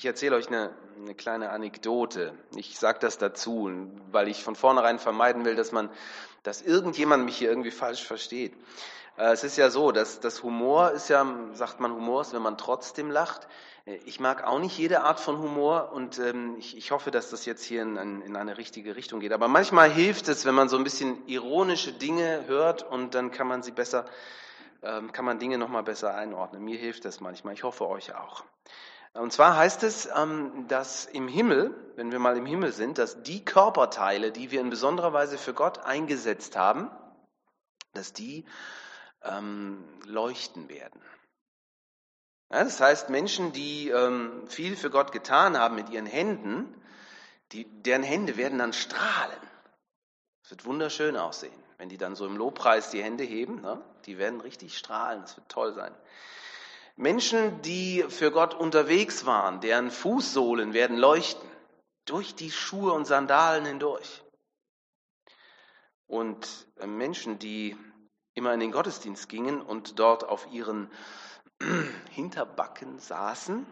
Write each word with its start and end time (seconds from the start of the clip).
Ich 0.00 0.06
erzähle 0.06 0.36
euch 0.36 0.48
eine, 0.48 0.70
eine 0.96 1.14
kleine 1.14 1.50
Anekdote. 1.50 2.32
Ich 2.56 2.78
sage 2.78 3.00
das 3.00 3.18
dazu, 3.18 3.70
weil 4.10 4.28
ich 4.28 4.42
von 4.42 4.56
vornherein 4.56 4.98
vermeiden 4.98 5.44
will, 5.44 5.56
dass 5.56 5.72
man, 5.72 5.90
dass 6.42 6.62
irgendjemand 6.62 7.26
mich 7.26 7.36
hier 7.36 7.50
irgendwie 7.50 7.70
falsch 7.70 8.02
versteht. 8.06 8.54
Äh, 9.18 9.32
es 9.32 9.44
ist 9.44 9.58
ja 9.58 9.68
so, 9.68 9.92
dass 9.92 10.18
das 10.18 10.42
Humor 10.42 10.92
ist 10.92 11.10
ja, 11.10 11.26
sagt 11.52 11.80
man, 11.80 11.92
Humor 11.92 12.22
ist, 12.22 12.32
wenn 12.32 12.40
man 12.40 12.56
trotzdem 12.56 13.10
lacht. 13.10 13.46
Äh, 13.84 13.96
ich 14.06 14.20
mag 14.20 14.42
auch 14.42 14.58
nicht 14.58 14.78
jede 14.78 15.02
Art 15.02 15.20
von 15.20 15.38
Humor 15.38 15.92
und 15.92 16.18
ähm, 16.18 16.56
ich, 16.58 16.78
ich, 16.78 16.92
hoffe, 16.92 17.10
dass 17.10 17.28
das 17.28 17.44
jetzt 17.44 17.62
hier 17.62 17.82
in, 17.82 17.98
in, 18.22 18.36
eine 18.36 18.56
richtige 18.56 18.96
Richtung 18.96 19.20
geht. 19.20 19.34
Aber 19.34 19.48
manchmal 19.48 19.90
hilft 19.90 20.28
es, 20.28 20.46
wenn 20.46 20.54
man 20.54 20.70
so 20.70 20.78
ein 20.78 20.84
bisschen 20.84 21.26
ironische 21.26 21.92
Dinge 21.92 22.46
hört 22.46 22.90
und 22.90 23.14
dann 23.14 23.32
kann 23.32 23.46
man 23.46 23.62
sie 23.62 23.72
besser, 23.72 24.06
ähm, 24.82 25.12
kann 25.12 25.26
man 25.26 25.38
Dinge 25.38 25.58
nochmal 25.58 25.82
besser 25.82 26.14
einordnen. 26.14 26.64
Mir 26.64 26.78
hilft 26.78 27.04
das 27.04 27.20
manchmal. 27.20 27.52
Ich 27.52 27.64
hoffe 27.64 27.86
euch 27.86 28.14
auch. 28.14 28.44
Und 29.12 29.32
zwar 29.32 29.56
heißt 29.56 29.82
es, 29.82 30.08
ähm, 30.14 30.66
dass 30.68 31.06
im 31.06 31.26
Himmel, 31.26 31.74
wenn 31.96 32.12
wir 32.12 32.18
mal 32.18 32.36
im 32.36 32.46
Himmel 32.46 32.72
sind, 32.72 32.98
dass 32.98 33.22
die 33.22 33.44
Körperteile, 33.44 34.30
die 34.30 34.50
wir 34.50 34.60
in 34.60 34.70
besonderer 34.70 35.12
Weise 35.12 35.36
für 35.36 35.52
Gott 35.52 35.78
eingesetzt 35.78 36.56
haben, 36.56 36.90
dass 37.92 38.12
die 38.12 38.44
ähm, 39.22 39.84
leuchten 40.06 40.68
werden. 40.68 41.00
Das 42.48 42.80
heißt, 42.80 43.10
Menschen, 43.10 43.52
die 43.52 43.90
ähm, 43.90 44.46
viel 44.48 44.76
für 44.76 44.90
Gott 44.90 45.12
getan 45.12 45.58
haben 45.58 45.76
mit 45.76 45.88
ihren 45.90 46.06
Händen, 46.06 46.74
deren 47.52 48.02
Hände 48.02 48.36
werden 48.36 48.58
dann 48.58 48.72
strahlen. 48.72 49.38
Es 50.44 50.50
wird 50.50 50.64
wunderschön 50.64 51.16
aussehen, 51.16 51.62
wenn 51.78 51.88
die 51.88 51.98
dann 51.98 52.16
so 52.16 52.26
im 52.26 52.36
Lobpreis 52.36 52.90
die 52.90 53.02
Hände 53.02 53.24
heben. 53.24 53.60
Ne? 53.60 53.80
Die 54.06 54.18
werden 54.18 54.40
richtig 54.40 54.76
strahlen, 54.78 55.22
das 55.22 55.36
wird 55.36 55.48
toll 55.48 55.74
sein. 55.74 55.94
Menschen, 57.00 57.62
die 57.62 58.04
für 58.10 58.30
Gott 58.30 58.52
unterwegs 58.52 59.24
waren, 59.24 59.62
deren 59.62 59.90
Fußsohlen 59.90 60.74
werden 60.74 60.98
leuchten, 60.98 61.48
durch 62.04 62.34
die 62.34 62.50
Schuhe 62.50 62.92
und 62.92 63.06
Sandalen 63.06 63.64
hindurch. 63.64 64.22
Und 66.06 66.66
äh, 66.78 66.86
Menschen, 66.86 67.38
die 67.38 67.74
immer 68.34 68.52
in 68.52 68.60
den 68.60 68.70
Gottesdienst 68.70 69.30
gingen 69.30 69.62
und 69.62 69.98
dort 69.98 70.28
auf 70.28 70.46
ihren 70.52 70.90
Hinterbacken 72.10 72.98
saßen. 72.98 73.64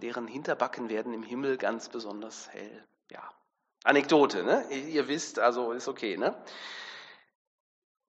Deren 0.00 0.28
Hinterbacken 0.28 0.88
werden 0.88 1.12
im 1.14 1.24
Himmel 1.24 1.56
ganz 1.56 1.88
besonders 1.88 2.48
hell. 2.50 2.84
Ja. 3.10 3.28
Anekdote, 3.82 4.44
ne? 4.44 4.64
Ihr 4.70 5.08
wisst, 5.08 5.40
also 5.40 5.72
ist 5.72 5.88
okay, 5.88 6.16
ne? 6.16 6.40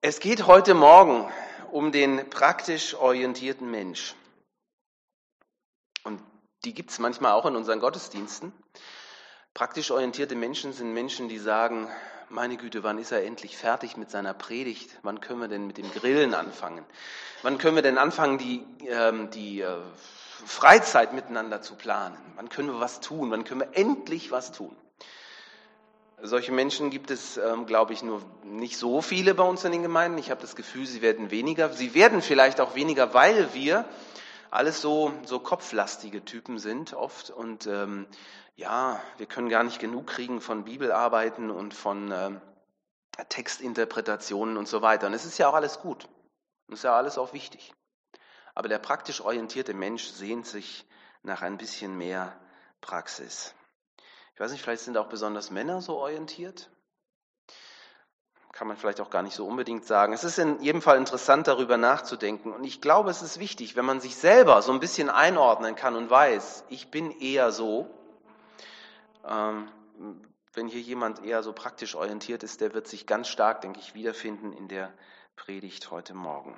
Es 0.00 0.20
geht 0.20 0.46
heute 0.46 0.74
Morgen 0.74 1.28
um 1.72 1.90
den 1.90 2.30
praktisch 2.30 2.94
orientierten 2.94 3.68
Mensch. 3.68 4.14
Und 6.04 6.20
die 6.64 6.74
gibt 6.74 6.90
es 6.90 6.98
manchmal 6.98 7.32
auch 7.32 7.46
in 7.46 7.56
unseren 7.56 7.80
Gottesdiensten. 7.80 8.52
Praktisch 9.54 9.90
orientierte 9.90 10.34
Menschen 10.34 10.72
sind 10.72 10.92
Menschen, 10.92 11.28
die 11.28 11.38
sagen, 11.38 11.88
meine 12.28 12.56
Güte, 12.56 12.82
wann 12.82 12.98
ist 12.98 13.12
er 13.12 13.24
endlich 13.24 13.56
fertig 13.56 13.96
mit 13.96 14.10
seiner 14.10 14.34
Predigt? 14.34 14.90
Wann 15.02 15.20
können 15.20 15.40
wir 15.40 15.48
denn 15.48 15.66
mit 15.66 15.78
dem 15.78 15.90
Grillen 15.92 16.34
anfangen? 16.34 16.84
Wann 17.42 17.58
können 17.58 17.76
wir 17.76 17.82
denn 17.82 17.98
anfangen, 17.98 18.38
die, 18.38 18.64
ähm, 18.86 19.30
die 19.30 19.60
äh, 19.60 19.76
Freizeit 20.44 21.12
miteinander 21.12 21.62
zu 21.62 21.74
planen? 21.74 22.16
Wann 22.36 22.48
können 22.48 22.68
wir 22.68 22.80
was 22.80 23.00
tun? 23.00 23.30
Wann 23.30 23.44
können 23.44 23.60
wir 23.60 23.76
endlich 23.78 24.30
was 24.30 24.52
tun? 24.52 24.74
Solche 26.22 26.52
Menschen 26.52 26.90
gibt 26.90 27.10
es, 27.10 27.36
ähm, 27.36 27.66
glaube 27.66 27.92
ich, 27.92 28.02
nur 28.02 28.22
nicht 28.44 28.78
so 28.78 29.02
viele 29.02 29.34
bei 29.34 29.44
uns 29.44 29.64
in 29.64 29.72
den 29.72 29.82
Gemeinden. 29.82 30.18
Ich 30.18 30.30
habe 30.30 30.40
das 30.40 30.56
Gefühl, 30.56 30.86
sie 30.86 31.02
werden 31.02 31.30
weniger. 31.30 31.70
Sie 31.72 31.94
werden 31.94 32.22
vielleicht 32.22 32.60
auch 32.60 32.74
weniger, 32.74 33.12
weil 33.14 33.52
wir 33.52 33.84
alles 34.54 34.80
so, 34.80 35.12
so 35.24 35.40
kopflastige 35.40 36.24
Typen 36.24 36.58
sind 36.58 36.94
oft 36.94 37.30
und 37.30 37.66
ähm, 37.66 38.06
ja, 38.54 39.00
wir 39.16 39.26
können 39.26 39.48
gar 39.48 39.64
nicht 39.64 39.80
genug 39.80 40.06
kriegen 40.06 40.40
von 40.40 40.64
Bibelarbeiten 40.64 41.50
und 41.50 41.74
von 41.74 42.12
äh, 42.12 42.30
Textinterpretationen 43.28 44.56
und 44.56 44.68
so 44.68 44.80
weiter. 44.80 45.08
Und 45.08 45.14
es 45.14 45.24
ist 45.24 45.38
ja 45.38 45.48
auch 45.48 45.54
alles 45.54 45.80
gut. 45.80 46.04
Und 46.68 46.74
es 46.74 46.80
ist 46.80 46.84
ja 46.84 46.96
alles 46.96 47.18
auch 47.18 47.32
wichtig. 47.32 47.74
Aber 48.54 48.68
der 48.68 48.78
praktisch 48.78 49.20
orientierte 49.20 49.74
Mensch 49.74 50.04
sehnt 50.04 50.46
sich 50.46 50.86
nach 51.24 51.42
ein 51.42 51.58
bisschen 51.58 51.96
mehr 51.98 52.38
Praxis. 52.80 53.56
Ich 54.34 54.40
weiß 54.40 54.52
nicht, 54.52 54.62
vielleicht 54.62 54.82
sind 54.82 54.96
auch 54.96 55.08
besonders 55.08 55.50
Männer 55.50 55.80
so 55.80 55.96
orientiert. 55.96 56.70
Kann 58.54 58.68
man 58.68 58.76
vielleicht 58.76 59.00
auch 59.00 59.10
gar 59.10 59.22
nicht 59.22 59.34
so 59.34 59.44
unbedingt 59.44 59.84
sagen. 59.84 60.12
Es 60.12 60.22
ist 60.22 60.38
in 60.38 60.60
jedem 60.62 60.80
Fall 60.80 60.96
interessant, 60.96 61.48
darüber 61.48 61.76
nachzudenken. 61.76 62.52
Und 62.52 62.62
ich 62.62 62.80
glaube, 62.80 63.10
es 63.10 63.20
ist 63.20 63.40
wichtig, 63.40 63.74
wenn 63.74 63.84
man 63.84 64.00
sich 64.00 64.14
selber 64.14 64.62
so 64.62 64.70
ein 64.70 64.78
bisschen 64.78 65.10
einordnen 65.10 65.74
kann 65.74 65.96
und 65.96 66.08
weiß, 66.08 66.62
ich 66.68 66.88
bin 66.88 67.10
eher 67.10 67.50
so, 67.50 67.90
ähm, 69.26 69.68
wenn 70.52 70.68
hier 70.68 70.80
jemand 70.80 71.24
eher 71.24 71.42
so 71.42 71.52
praktisch 71.52 71.96
orientiert 71.96 72.44
ist, 72.44 72.60
der 72.60 72.74
wird 72.74 72.86
sich 72.86 73.08
ganz 73.08 73.26
stark, 73.26 73.60
denke 73.62 73.80
ich, 73.80 73.94
wiederfinden 73.94 74.52
in 74.52 74.68
der 74.68 74.92
Predigt 75.34 75.90
heute 75.90 76.14
Morgen. 76.14 76.56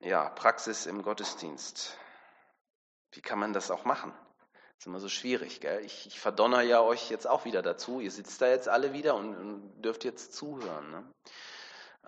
Ja, 0.00 0.28
Praxis 0.28 0.84
im 0.84 1.00
Gottesdienst. 1.02 1.96
Wie 3.12 3.22
kann 3.22 3.38
man 3.38 3.54
das 3.54 3.70
auch 3.70 3.86
machen? 3.86 4.12
Ist 4.82 4.86
immer 4.86 4.98
so 4.98 5.08
schwierig. 5.08 5.60
Gell? 5.60 5.84
Ich, 5.84 6.08
ich 6.08 6.18
verdonner 6.18 6.60
ja 6.62 6.80
euch 6.80 7.08
jetzt 7.08 7.28
auch 7.28 7.44
wieder 7.44 7.62
dazu. 7.62 8.00
Ihr 8.00 8.10
sitzt 8.10 8.42
da 8.42 8.48
jetzt 8.48 8.68
alle 8.68 8.92
wieder 8.92 9.14
und, 9.14 9.36
und 9.36 9.80
dürft 9.80 10.02
jetzt 10.02 10.34
zuhören. 10.34 10.90
Ne? 10.90 11.04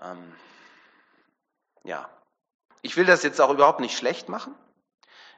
Ähm, 0.03 0.35
ja, 1.85 2.11
ich 2.83 2.97
will 2.97 3.07
das 3.07 3.23
jetzt 3.23 3.41
auch 3.41 3.51
überhaupt 3.51 3.79
nicht 3.79 3.97
schlecht 3.97 4.29
machen. 4.29 4.57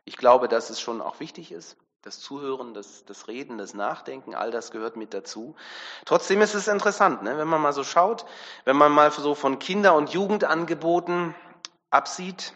Ich 0.06 0.16
glaube, 0.16 0.48
dass 0.48 0.70
es 0.70 0.80
schon 0.80 1.02
auch 1.02 1.20
wichtig 1.20 1.52
ist. 1.52 1.76
Das 2.00 2.20
Zuhören, 2.20 2.72
das, 2.72 3.04
das 3.04 3.28
Reden, 3.28 3.58
das 3.58 3.74
Nachdenken, 3.74 4.34
all 4.34 4.50
das 4.50 4.70
gehört 4.70 4.97
mit 4.97 5.12
dazu. 5.12 5.56
Trotzdem 6.06 6.41
ist 6.41 6.54
es 6.54 6.68
interessant, 6.68 7.22
ne? 7.22 7.36
wenn 7.36 7.48
man 7.48 7.60
mal 7.60 7.74
so 7.74 7.84
schaut, 7.84 8.24
wenn 8.64 8.76
man 8.76 8.92
mal 8.92 9.10
so 9.10 9.34
von 9.34 9.58
Kinder- 9.58 9.94
und 9.94 10.08
Jugendangeboten 10.08 11.34
absieht, 11.91 12.54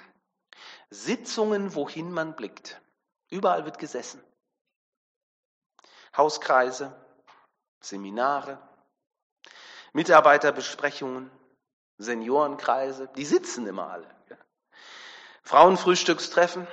Sitzungen, 0.89 1.75
wohin 1.75 2.11
man 2.13 2.35
blickt. 2.35 2.81
Überall 3.29 3.67
wird 3.67 3.79
gesessen. 3.79 4.25
Hauskreise, 6.17 6.95
Seminare, 7.81 8.59
Mitarbeiterbesprechungen, 9.93 11.31
Seniorenkreise, 11.99 13.09
die 13.17 13.25
sitzen 13.25 13.67
immer 13.67 13.91
alle. 13.91 14.07
Frauenfrühstückstreffen, 15.43 16.67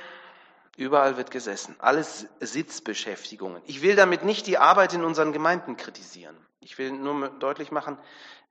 Überall 0.78 1.18
wird 1.18 1.32
gesessen. 1.32 1.76
Alles 1.80 2.28
Sitzbeschäftigungen. 2.40 3.64
Ich 3.66 3.82
will 3.82 3.96
damit 3.96 4.24
nicht 4.24 4.46
die 4.46 4.60
Arbeit 4.60 4.94
in 4.94 5.04
unseren 5.04 5.34
Gemeinden 5.34 5.76
kritisieren. 5.76 6.38
Ich 6.60 6.78
will 6.78 6.92
nur 6.92 7.30
deutlich 7.30 7.72
machen, 7.72 7.98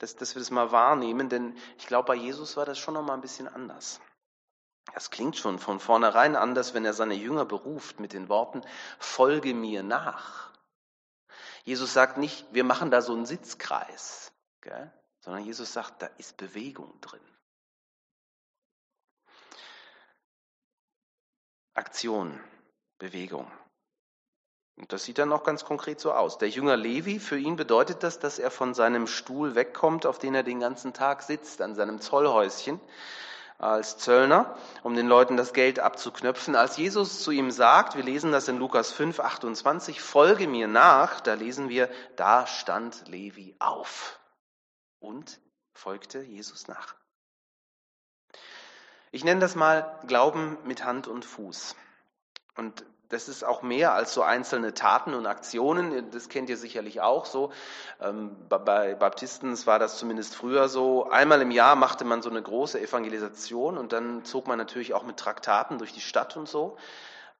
dass, 0.00 0.16
dass 0.16 0.34
wir 0.34 0.40
das 0.40 0.50
mal 0.50 0.72
wahrnehmen, 0.72 1.28
denn 1.28 1.56
ich 1.78 1.86
glaube, 1.86 2.08
bei 2.08 2.14
Jesus 2.16 2.56
war 2.56 2.64
das 2.64 2.80
schon 2.80 2.94
noch 2.94 3.04
mal 3.04 3.14
ein 3.14 3.20
bisschen 3.20 3.46
anders. 3.46 4.00
Das 4.92 5.12
klingt 5.12 5.36
schon 5.36 5.60
von 5.60 5.78
vornherein 5.78 6.34
anders, 6.34 6.74
wenn 6.74 6.84
er 6.84 6.94
seine 6.94 7.14
Jünger 7.14 7.44
beruft 7.44 8.00
mit 8.00 8.12
den 8.12 8.28
Worten, 8.28 8.62
folge 8.98 9.54
mir 9.54 9.84
nach. 9.84 10.50
Jesus 11.66 11.92
sagt 11.92 12.16
nicht, 12.16 12.46
wir 12.52 12.62
machen 12.62 12.92
da 12.92 13.02
so 13.02 13.12
einen 13.12 13.26
Sitzkreis, 13.26 14.32
gell? 14.60 14.92
sondern 15.18 15.44
Jesus 15.44 15.72
sagt, 15.72 16.00
da 16.00 16.06
ist 16.16 16.36
Bewegung 16.36 17.00
drin. 17.00 17.20
Aktion, 21.74 22.40
Bewegung. 22.98 23.50
Und 24.76 24.92
das 24.92 25.04
sieht 25.04 25.18
dann 25.18 25.32
auch 25.32 25.42
ganz 25.42 25.64
konkret 25.64 25.98
so 25.98 26.12
aus. 26.12 26.38
Der 26.38 26.48
Jünger 26.48 26.76
Levi, 26.76 27.18
für 27.18 27.36
ihn 27.36 27.56
bedeutet 27.56 28.04
das, 28.04 28.20
dass 28.20 28.38
er 28.38 28.52
von 28.52 28.72
seinem 28.72 29.08
Stuhl 29.08 29.56
wegkommt, 29.56 30.06
auf 30.06 30.20
den 30.20 30.36
er 30.36 30.44
den 30.44 30.60
ganzen 30.60 30.94
Tag 30.94 31.24
sitzt, 31.24 31.60
an 31.62 31.74
seinem 31.74 32.00
Zollhäuschen 32.00 32.80
als 33.58 33.98
Zöllner, 33.98 34.56
um 34.82 34.94
den 34.94 35.06
Leuten 35.06 35.36
das 35.36 35.52
Geld 35.52 35.78
abzuknöpfen. 35.78 36.56
Als 36.56 36.76
Jesus 36.76 37.22
zu 37.22 37.30
ihm 37.30 37.50
sagt, 37.50 37.96
wir 37.96 38.02
lesen 38.02 38.32
das 38.32 38.48
in 38.48 38.58
Lukas 38.58 38.92
5, 38.92 39.20
28, 39.20 40.00
folge 40.00 40.46
mir 40.46 40.68
nach, 40.68 41.20
da 41.20 41.34
lesen 41.34 41.68
wir, 41.68 41.88
da 42.16 42.46
stand 42.46 43.08
Levi 43.08 43.56
auf 43.58 44.20
und 44.98 45.40
folgte 45.72 46.20
Jesus 46.20 46.68
nach. 46.68 46.94
Ich 49.12 49.24
nenne 49.24 49.40
das 49.40 49.54
mal 49.54 50.00
Glauben 50.06 50.58
mit 50.64 50.84
Hand 50.84 51.06
und 51.08 51.24
Fuß. 51.24 51.74
Und 52.56 52.84
das 53.08 53.28
ist 53.28 53.44
auch 53.44 53.62
mehr 53.62 53.94
als 53.94 54.12
so 54.12 54.22
einzelne 54.22 54.74
Taten 54.74 55.14
und 55.14 55.26
Aktionen. 55.26 56.10
Das 56.10 56.28
kennt 56.28 56.48
ihr 56.48 56.56
sicherlich 56.56 57.00
auch 57.00 57.24
so. 57.24 57.52
Ähm, 58.00 58.36
bei 58.48 58.94
Baptisten 58.94 59.54
war 59.66 59.78
das 59.78 59.98
zumindest 59.98 60.34
früher 60.34 60.68
so. 60.68 61.08
Einmal 61.10 61.40
im 61.42 61.50
Jahr 61.50 61.76
machte 61.76 62.04
man 62.04 62.22
so 62.22 62.30
eine 62.30 62.42
große 62.42 62.80
Evangelisation 62.80 63.78
und 63.78 63.92
dann 63.92 64.24
zog 64.24 64.48
man 64.48 64.58
natürlich 64.58 64.94
auch 64.94 65.04
mit 65.04 65.16
Traktaten 65.16 65.78
durch 65.78 65.92
die 65.92 66.00
Stadt 66.00 66.36
und 66.36 66.48
so. 66.48 66.76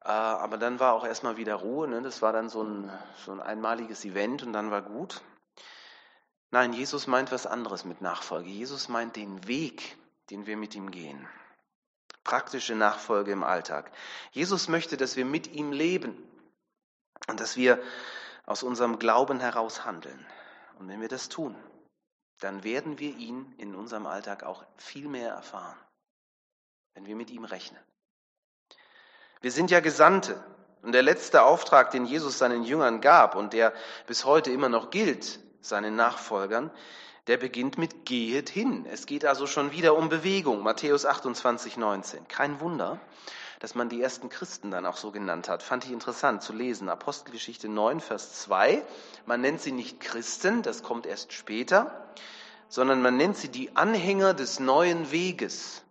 Äh, 0.04 0.08
aber 0.08 0.56
dann 0.56 0.78
war 0.78 0.92
auch 0.92 1.04
erstmal 1.04 1.36
wieder 1.36 1.56
Ruhe. 1.56 1.88
Ne? 1.88 2.00
Das 2.02 2.22
war 2.22 2.32
dann 2.32 2.48
so 2.48 2.62
ein, 2.62 2.90
so 3.24 3.32
ein 3.32 3.40
einmaliges 3.40 4.04
Event 4.04 4.44
und 4.44 4.52
dann 4.52 4.70
war 4.70 4.82
gut. 4.82 5.20
Nein, 6.52 6.72
Jesus 6.72 7.08
meint 7.08 7.32
was 7.32 7.46
anderes 7.46 7.84
mit 7.84 8.00
Nachfolge. 8.00 8.48
Jesus 8.48 8.88
meint 8.88 9.16
den 9.16 9.48
Weg, 9.48 9.96
den 10.30 10.46
wir 10.46 10.56
mit 10.56 10.76
ihm 10.76 10.92
gehen. 10.92 11.26
Praktische 12.26 12.75
Nachfolge 12.75 13.31
im 13.31 13.44
Alltag. 13.44 13.93
Jesus 14.32 14.67
möchte, 14.67 14.96
dass 14.96 15.14
wir 15.14 15.25
mit 15.25 15.46
ihm 15.52 15.70
leben 15.70 16.17
und 17.28 17.38
dass 17.38 17.56
wir 17.56 17.81
aus 18.46 18.64
unserem 18.64 18.99
Glauben 18.99 19.38
heraus 19.38 19.84
handeln. 19.84 20.26
Und 20.81 20.88
wenn 20.88 21.00
wir 21.00 21.08
das 21.08 21.28
tun, 21.28 21.55
dann 22.40 22.64
werden 22.64 22.99
wir 22.99 23.14
ihn 23.17 23.55
in 23.58 23.76
unserem 23.76 24.06
Alltag 24.06 24.43
auch 24.43 24.64
viel 24.76 25.06
mehr 25.06 25.31
erfahren, 25.31 25.78
wenn 26.94 27.06
wir 27.06 27.14
mit 27.14 27.31
ihm 27.31 27.44
rechnen. 27.44 27.81
Wir 29.40 29.52
sind 29.52 29.70
ja 29.70 29.79
Gesandte. 29.79 30.43
Und 30.82 30.93
der 30.93 31.02
letzte 31.02 31.44
Auftrag, 31.44 31.93
den 31.93 32.06
Jesus 32.06 32.38
seinen 32.38 32.64
Jüngern 32.64 33.00
gab 33.00 33.37
und 33.37 33.52
der 33.52 33.72
bis 34.08 34.25
heute 34.25 34.50
immer 34.50 34.69
noch 34.69 34.90
gilt, 34.90 35.38
seinen 35.61 35.94
Nachfolgern, 35.94 36.72
der 37.26 37.37
beginnt 37.37 37.76
mit 37.78 38.06
Gehet 38.06 38.49
hin. 38.49 38.87
Es 38.87 39.06
geht 39.06 39.25
also 39.25 39.46
schon 39.46 39.73
wieder 39.73 39.96
um 39.96 40.08
Bewegung. 40.08 40.62
Matthäus 40.62 41.05
28, 41.05 41.76
19. 41.76 42.28
Kein 42.28 42.61
Wunder, 42.61 43.00
dass 43.58 43.75
man 43.75 43.88
die 43.88 44.00
ersten 44.00 44.28
Christen 44.28 44.70
dann 44.70 44.87
auch 44.87 44.96
so 44.96 45.11
genannt 45.11 45.49
hat. 45.49 45.62
Fand 45.62 45.84
ich 45.84 45.90
interessant 45.90 46.43
zu 46.43 46.52
lesen. 46.52 46.88
Apostelgeschichte 46.88 47.69
9, 47.69 48.00
Vers 48.00 48.43
2. 48.43 48.84
Man 49.26 49.40
nennt 49.40 49.61
sie 49.61 49.73
nicht 49.73 50.00
Christen, 50.00 50.62
das 50.62 50.82
kommt 50.82 51.06
erst 51.06 51.32
später, 51.32 52.12
sondern 52.69 53.02
man 53.02 53.17
nennt 53.17 53.37
sie 53.37 53.49
die 53.49 53.75
Anhänger 53.75 54.34
des 54.34 54.61
neuen 54.61 55.11
Weges. 55.11 55.82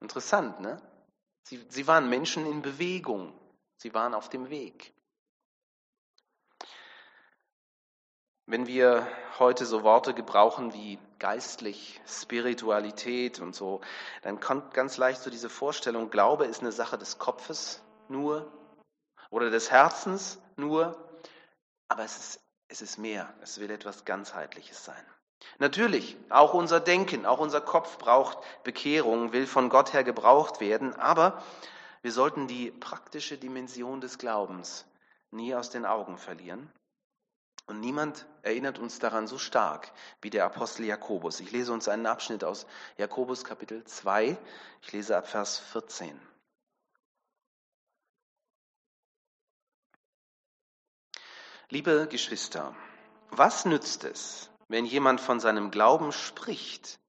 Interessant, 0.00 0.60
ne? 0.60 0.80
Sie, 1.44 1.64
sie 1.68 1.86
waren 1.86 2.10
Menschen 2.10 2.44
in 2.44 2.60
Bewegung. 2.60 3.32
Sie 3.76 3.94
waren 3.94 4.14
auf 4.14 4.28
dem 4.28 4.50
Weg. 4.50 4.92
Wenn 8.48 8.68
wir 8.68 9.08
heute 9.40 9.66
so 9.66 9.82
Worte 9.82 10.14
gebrauchen 10.14 10.72
wie 10.72 11.00
geistlich, 11.18 12.00
Spiritualität 12.06 13.40
und 13.40 13.56
so, 13.56 13.80
dann 14.22 14.38
kommt 14.38 14.72
ganz 14.72 14.98
leicht 14.98 15.20
so 15.20 15.30
diese 15.30 15.50
Vorstellung, 15.50 16.10
Glaube 16.10 16.44
ist 16.44 16.60
eine 16.60 16.70
Sache 16.70 16.96
des 16.96 17.18
Kopfes 17.18 17.82
nur 18.08 18.46
oder 19.30 19.50
des 19.50 19.72
Herzens 19.72 20.38
nur, 20.54 20.96
aber 21.88 22.04
es 22.04 22.16
ist, 22.16 22.40
es 22.68 22.82
ist 22.82 22.98
mehr, 22.98 23.34
es 23.42 23.58
will 23.58 23.68
etwas 23.68 24.04
ganzheitliches 24.04 24.84
sein. 24.84 25.04
Natürlich, 25.58 26.16
auch 26.30 26.54
unser 26.54 26.78
Denken, 26.78 27.26
auch 27.26 27.40
unser 27.40 27.60
Kopf 27.60 27.98
braucht 27.98 28.38
Bekehrung, 28.62 29.32
will 29.32 29.48
von 29.48 29.70
Gott 29.70 29.92
her 29.92 30.04
gebraucht 30.04 30.60
werden, 30.60 30.94
aber 30.94 31.42
wir 32.02 32.12
sollten 32.12 32.46
die 32.46 32.70
praktische 32.70 33.38
Dimension 33.38 34.00
des 34.00 34.18
Glaubens 34.18 34.86
nie 35.32 35.52
aus 35.52 35.68
den 35.70 35.84
Augen 35.84 36.16
verlieren. 36.16 36.70
Und 37.66 37.80
niemand 37.80 38.26
erinnert 38.42 38.78
uns 38.78 39.00
daran 39.00 39.26
so 39.26 39.38
stark 39.38 39.92
wie 40.20 40.30
der 40.30 40.44
Apostel 40.44 40.84
Jakobus. 40.84 41.40
Ich 41.40 41.50
lese 41.50 41.72
uns 41.72 41.88
einen 41.88 42.06
Abschnitt 42.06 42.44
aus 42.44 42.66
Jakobus 42.96 43.44
Kapitel 43.44 43.84
2. 43.84 44.38
Ich 44.82 44.92
lese 44.92 45.16
ab 45.16 45.26
Vers 45.26 45.58
14. 45.58 46.20
Liebe 51.68 52.06
Geschwister, 52.08 52.76
was 53.30 53.64
nützt 53.64 54.04
es, 54.04 54.48
wenn 54.68 54.86
jemand 54.86 55.20
von 55.20 55.40
seinem 55.40 55.72
Glauben 55.72 56.12
spricht, 56.12 57.00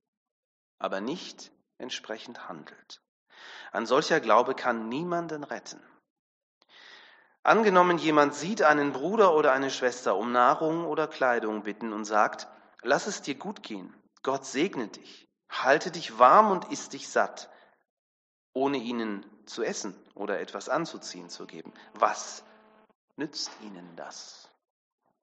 aber 0.79 0.99
nicht 0.99 1.51
entsprechend 1.77 2.49
handelt? 2.49 3.03
Ein 3.71 3.85
solcher 3.85 4.19
Glaube 4.19 4.55
kann 4.55 4.89
niemanden 4.89 5.43
retten. 5.43 5.79
Angenommen, 7.47 7.97
jemand 7.97 8.35
sieht 8.35 8.61
einen 8.61 8.91
Bruder 8.91 9.33
oder 9.33 9.53
eine 9.53 9.71
Schwester 9.71 10.17
um 10.17 10.33
Nahrung 10.33 10.83
oder 10.83 11.07
Kleidung 11.07 11.63
bitten 11.63 11.93
und 11.93 12.03
sagt, 12.03 12.45
lass 12.81 13.07
es 13.07 13.21
dir 13.21 13.35
gut 13.35 13.63
gehen, 13.63 13.95
Gott 14.21 14.45
segne 14.45 14.89
dich, 14.89 15.29
halte 15.49 15.89
dich 15.89 16.19
warm 16.19 16.51
und 16.51 16.69
iss 16.73 16.89
dich 16.89 17.07
satt, 17.07 17.49
ohne 18.51 18.75
ihnen 18.75 19.25
zu 19.45 19.63
essen 19.63 19.95
oder 20.13 20.41
etwas 20.41 20.67
anzuziehen 20.67 21.29
zu 21.29 21.47
geben. 21.47 21.71
Was 21.93 22.43
nützt 23.15 23.51
ihnen 23.61 23.95
das? 23.95 24.49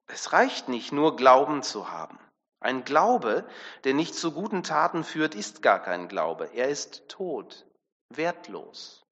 Es 0.06 0.32
reicht 0.32 0.70
nicht, 0.70 0.93
nur 0.93 1.17
Glauben 1.17 1.62
zu 1.62 1.91
haben. 1.91 2.19
Ein 2.59 2.85
Glaube, 2.85 3.47
der 3.85 3.93
nicht 3.93 4.15
zu 4.15 4.32
guten 4.32 4.62
Taten 4.62 5.05
führt, 5.05 5.35
ist 5.35 5.61
gar 5.61 5.79
kein 5.79 6.09
Glaube. 6.09 6.47
Er 6.55 6.70
ist 6.70 7.06
tot, 7.06 7.67
wertlos. 8.09 9.04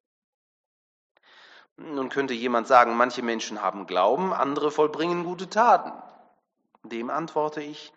Nun 1.84 2.08
könnte 2.10 2.34
jemand 2.34 2.68
sagen, 2.68 2.96
manche 2.96 3.22
Menschen 3.22 3.60
haben 3.60 3.86
Glauben, 3.86 4.32
andere 4.32 4.70
vollbringen 4.70 5.24
gute 5.24 5.50
Taten. 5.50 5.92
Dem 6.84 7.10
antworte 7.10 7.60
ich, 7.60 7.92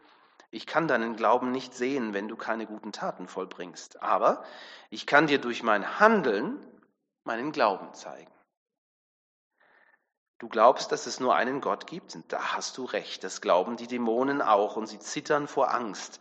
ich 0.49 0.65
kann 0.65 0.87
deinen 0.87 1.15
Glauben 1.15 1.51
nicht 1.51 1.73
sehen, 1.73 2.13
wenn 2.13 2.27
du 2.27 2.35
keine 2.35 2.65
guten 2.65 2.91
Taten 2.91 3.27
vollbringst, 3.27 4.01
aber 4.01 4.43
ich 4.89 5.05
kann 5.05 5.27
dir 5.27 5.39
durch 5.39 5.63
mein 5.63 5.99
Handeln 5.99 6.65
meinen 7.25 7.51
Glauben 7.51 7.93
zeigen. 7.93 8.31
Du 10.37 10.49
glaubst, 10.49 10.91
dass 10.91 11.05
es 11.05 11.19
nur 11.19 11.35
einen 11.35 11.61
Gott 11.61 11.87
gibt? 11.87 12.15
Und 12.15 12.31
da 12.31 12.53
hast 12.53 12.77
du 12.77 12.85
recht, 12.85 13.23
das 13.23 13.39
glauben 13.41 13.77
die 13.77 13.87
Dämonen 13.87 14.41
auch 14.41 14.75
und 14.75 14.87
sie 14.87 14.99
zittern 14.99 15.47
vor 15.47 15.73
Angst. 15.73 16.19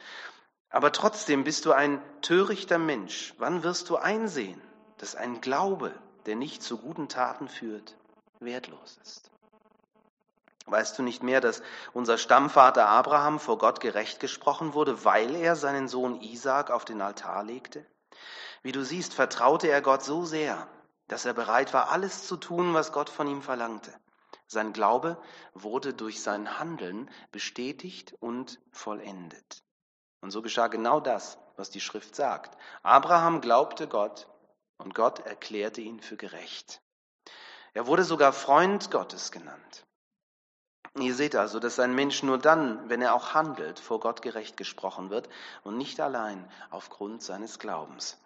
Aber 0.70 0.92
trotzdem 0.92 1.44
bist 1.44 1.66
du 1.66 1.72
ein 1.72 2.02
törichter 2.20 2.78
Mensch. 2.78 3.34
Wann 3.38 3.62
wirst 3.62 3.90
du 3.90 3.96
einsehen, 3.96 4.60
dass 4.98 5.14
ein 5.14 5.40
Glaube 5.40 5.92
der 6.26 6.36
nicht 6.36 6.62
zu 6.62 6.78
guten 6.78 7.08
Taten 7.08 7.48
führt, 7.48 7.96
wertlos 8.40 8.98
ist. 9.02 9.30
Weißt 10.66 10.98
du 10.98 11.02
nicht 11.02 11.22
mehr, 11.22 11.40
dass 11.40 11.62
unser 11.92 12.16
Stammvater 12.16 12.88
Abraham 12.88 13.38
vor 13.38 13.58
Gott 13.58 13.80
gerecht 13.80 14.18
gesprochen 14.18 14.72
wurde, 14.72 15.04
weil 15.04 15.34
er 15.34 15.56
seinen 15.56 15.88
Sohn 15.88 16.20
Isaak 16.20 16.70
auf 16.70 16.86
den 16.86 17.02
Altar 17.02 17.44
legte? 17.44 17.84
Wie 18.62 18.72
du 18.72 18.82
siehst, 18.82 19.12
vertraute 19.12 19.68
er 19.68 19.82
Gott 19.82 20.02
so 20.02 20.24
sehr, 20.24 20.66
dass 21.06 21.26
er 21.26 21.34
bereit 21.34 21.74
war, 21.74 21.90
alles 21.90 22.26
zu 22.26 22.38
tun, 22.38 22.72
was 22.72 22.92
Gott 22.92 23.10
von 23.10 23.28
ihm 23.28 23.42
verlangte. 23.42 23.92
Sein 24.46 24.72
Glaube 24.72 25.18
wurde 25.52 25.92
durch 25.92 26.22
sein 26.22 26.58
Handeln 26.58 27.10
bestätigt 27.30 28.14
und 28.20 28.58
vollendet. 28.72 29.62
Und 30.22 30.30
so 30.30 30.40
geschah 30.40 30.68
genau 30.68 31.00
das, 31.00 31.38
was 31.56 31.68
die 31.68 31.80
Schrift 31.80 32.16
sagt. 32.16 32.56
Abraham 32.82 33.42
glaubte 33.42 33.86
Gott 33.86 34.28
und 34.78 34.94
Gott 34.94 35.20
erklärte 35.20 35.80
ihn 35.80 36.00
für 36.00 36.16
gerecht. 36.16 36.80
Er 37.72 37.86
wurde 37.86 38.04
sogar 38.04 38.32
Freund 38.32 38.90
Gottes 38.90 39.32
genannt. 39.32 39.86
Ihr 40.96 41.14
seht 41.14 41.34
also, 41.34 41.58
dass 41.58 41.80
ein 41.80 41.94
Mensch 41.94 42.22
nur 42.22 42.38
dann, 42.38 42.88
wenn 42.88 43.02
er 43.02 43.14
auch 43.14 43.34
handelt, 43.34 43.80
vor 43.80 43.98
Gott 43.98 44.22
gerecht 44.22 44.56
gesprochen 44.56 45.10
wird 45.10 45.28
und 45.64 45.76
nicht 45.76 46.00
allein 46.00 46.48
aufgrund 46.70 47.22
seines 47.22 47.58
Glaubens. 47.58 48.16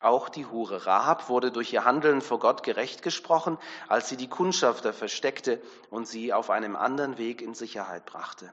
Auch 0.00 0.28
die 0.28 0.46
Hure 0.46 0.86
Rahab 0.86 1.28
wurde 1.28 1.50
durch 1.52 1.72
ihr 1.72 1.84
Handeln 1.84 2.22
vor 2.22 2.38
Gott 2.38 2.62
gerecht 2.62 3.02
gesprochen, 3.02 3.58
als 3.88 4.08
sie 4.08 4.16
die 4.16 4.28
Kundschafter 4.28 4.92
versteckte 4.92 5.62
und 5.90 6.06
sie 6.06 6.32
auf 6.32 6.50
einem 6.50 6.76
anderen 6.76 7.18
Weg 7.18 7.42
in 7.42 7.54
Sicherheit 7.54 8.06
brachte. 8.06 8.52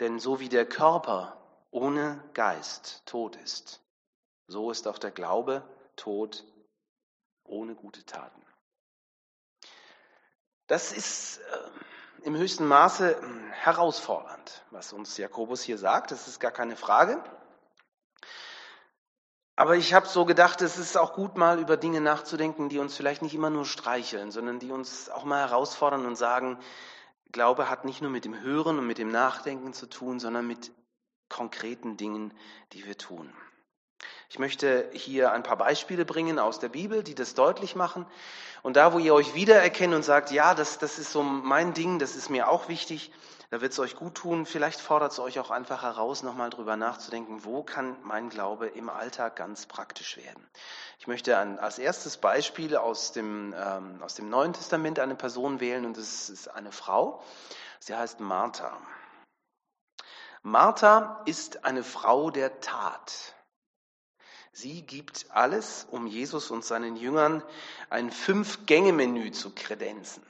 Denn 0.00 0.18
so 0.18 0.40
wie 0.40 0.48
der 0.48 0.66
Körper 0.66 1.36
ohne 1.70 2.22
Geist 2.32 3.02
tot 3.06 3.36
ist, 3.36 3.80
so 4.50 4.70
ist 4.70 4.88
auch 4.88 4.98
der 4.98 5.12
Glaube 5.12 5.62
tot 5.96 6.44
ohne 7.44 7.74
gute 7.74 8.04
Taten. 8.04 8.42
Das 10.66 10.92
ist 10.92 11.38
äh, 11.38 12.24
im 12.26 12.36
höchsten 12.36 12.66
Maße 12.66 13.12
äh, 13.14 13.50
herausfordernd, 13.52 14.64
was 14.70 14.92
uns 14.92 15.16
Jakobus 15.16 15.62
hier 15.62 15.78
sagt. 15.78 16.10
Das 16.10 16.28
ist 16.28 16.40
gar 16.40 16.50
keine 16.50 16.76
Frage. 16.76 17.22
Aber 19.54 19.76
ich 19.76 19.94
habe 19.94 20.06
so 20.06 20.24
gedacht, 20.24 20.62
es 20.62 20.78
ist 20.78 20.96
auch 20.96 21.14
gut, 21.14 21.36
mal 21.36 21.60
über 21.60 21.76
Dinge 21.76 22.00
nachzudenken, 22.00 22.68
die 22.68 22.78
uns 22.78 22.96
vielleicht 22.96 23.22
nicht 23.22 23.34
immer 23.34 23.50
nur 23.50 23.66
streicheln, 23.66 24.30
sondern 24.30 24.58
die 24.58 24.72
uns 24.72 25.10
auch 25.10 25.24
mal 25.24 25.40
herausfordern 25.40 26.06
und 26.06 26.16
sagen, 26.16 26.58
Glaube 27.30 27.70
hat 27.70 27.84
nicht 27.84 28.00
nur 28.00 28.10
mit 28.10 28.24
dem 28.24 28.40
Hören 28.40 28.78
und 28.78 28.86
mit 28.86 28.98
dem 28.98 29.10
Nachdenken 29.10 29.74
zu 29.74 29.86
tun, 29.86 30.18
sondern 30.18 30.46
mit 30.46 30.72
konkreten 31.28 31.96
Dingen, 31.96 32.34
die 32.72 32.84
wir 32.84 32.98
tun. 32.98 33.32
Ich 34.28 34.38
möchte 34.38 34.88
hier 34.92 35.32
ein 35.32 35.42
paar 35.42 35.56
Beispiele 35.56 36.04
bringen 36.04 36.38
aus 36.38 36.60
der 36.60 36.68
Bibel, 36.68 37.02
die 37.02 37.14
das 37.14 37.34
deutlich 37.34 37.74
machen. 37.74 38.06
Und 38.62 38.76
da, 38.76 38.92
wo 38.92 38.98
ihr 38.98 39.14
euch 39.14 39.34
wiedererkennt 39.34 39.94
und 39.94 40.04
sagt, 40.04 40.30
ja, 40.30 40.54
das, 40.54 40.78
das 40.78 40.98
ist 40.98 41.12
so 41.12 41.22
mein 41.22 41.74
Ding, 41.74 41.98
das 41.98 42.14
ist 42.14 42.30
mir 42.30 42.48
auch 42.48 42.68
wichtig, 42.68 43.10
da 43.50 43.60
wird 43.60 43.72
es 43.72 43.78
euch 43.80 43.96
gut 43.96 44.14
tun. 44.14 44.46
Vielleicht 44.46 44.80
fordert 44.80 45.10
es 45.10 45.18
euch 45.18 45.40
auch 45.40 45.50
einfach 45.50 45.82
heraus, 45.82 46.22
nochmal 46.22 46.50
drüber 46.50 46.76
nachzudenken, 46.76 47.44
wo 47.44 47.64
kann 47.64 47.96
mein 48.04 48.28
Glaube 48.28 48.68
im 48.68 48.88
Alltag 48.88 49.34
ganz 49.34 49.66
praktisch 49.66 50.16
werden. 50.16 50.46
Ich 51.00 51.08
möchte 51.08 51.36
ein, 51.36 51.58
als 51.58 51.78
erstes 51.80 52.16
Beispiel 52.16 52.76
aus 52.76 53.10
dem, 53.10 53.52
ähm, 53.58 54.00
aus 54.02 54.14
dem 54.14 54.28
Neuen 54.28 54.52
Testament 54.52 55.00
eine 55.00 55.16
Person 55.16 55.58
wählen 55.58 55.84
und 55.84 55.96
das 55.96 56.30
ist 56.30 56.48
eine 56.48 56.70
Frau. 56.70 57.22
Sie 57.80 57.96
heißt 57.96 58.20
Martha. 58.20 58.76
Martha 60.42 61.20
ist 61.24 61.64
eine 61.64 61.82
Frau 61.82 62.30
der 62.30 62.60
Tat. 62.60 63.34
Sie 64.52 64.82
gibt 64.82 65.26
alles, 65.30 65.86
um 65.90 66.06
Jesus 66.06 66.50
und 66.50 66.64
seinen 66.64 66.96
Jüngern 66.96 67.42
ein 67.88 68.10
Fünf-Gänge-Menü 68.10 69.30
zu 69.30 69.54
kredenzen. 69.54 70.24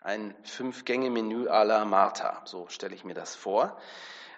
Ein 0.00 0.34
Fünf-Gänge-Menü 0.44 1.48
à 1.48 1.64
la 1.64 1.84
Martha, 1.84 2.42
so 2.44 2.68
stelle 2.68 2.94
ich 2.94 3.04
mir 3.04 3.14
das 3.14 3.34
vor. 3.34 3.80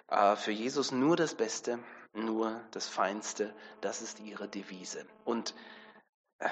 Äh, 0.07 0.35
für 0.35 0.51
Jesus 0.51 0.91
nur 0.91 1.15
das 1.15 1.35
Beste 1.35 1.79
nur 2.13 2.59
das 2.71 2.87
Feinste. 2.87 3.53
Das 3.81 4.01
ist 4.01 4.19
ihre 4.19 4.47
Devise. 4.47 5.05
Und 5.25 5.53
äh, 6.39 6.49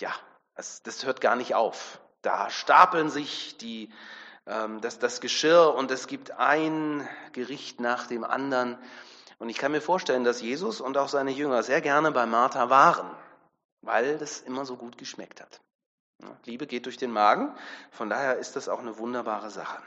ja, 0.00 0.12
das, 0.54 0.82
das 0.82 1.04
hört 1.04 1.20
gar 1.20 1.36
nicht 1.36 1.54
auf. 1.54 2.00
Da 2.22 2.50
stapeln 2.50 3.10
sich 3.10 3.56
die, 3.58 3.90
ähm, 4.46 4.80
das, 4.80 4.98
das 4.98 5.20
Geschirr 5.20 5.74
und 5.74 5.90
es 5.90 6.06
gibt 6.06 6.32
ein 6.32 7.08
Gericht 7.32 7.80
nach 7.80 8.06
dem 8.06 8.24
anderen. 8.24 8.78
Und 9.40 9.48
ich 9.48 9.56
kann 9.56 9.72
mir 9.72 9.80
vorstellen, 9.80 10.22
dass 10.22 10.42
Jesus 10.42 10.82
und 10.82 10.98
auch 10.98 11.08
seine 11.08 11.30
Jünger 11.30 11.62
sehr 11.62 11.80
gerne 11.80 12.12
bei 12.12 12.26
Martha 12.26 12.68
waren, 12.68 13.10
weil 13.80 14.18
das 14.18 14.40
immer 14.42 14.66
so 14.66 14.76
gut 14.76 14.98
geschmeckt 14.98 15.40
hat. 15.40 15.60
Liebe 16.44 16.66
geht 16.66 16.84
durch 16.84 16.98
den 16.98 17.10
Magen, 17.10 17.54
von 17.90 18.10
daher 18.10 18.36
ist 18.36 18.54
das 18.54 18.68
auch 18.68 18.80
eine 18.80 18.98
wunderbare 18.98 19.50
Sache. 19.50 19.82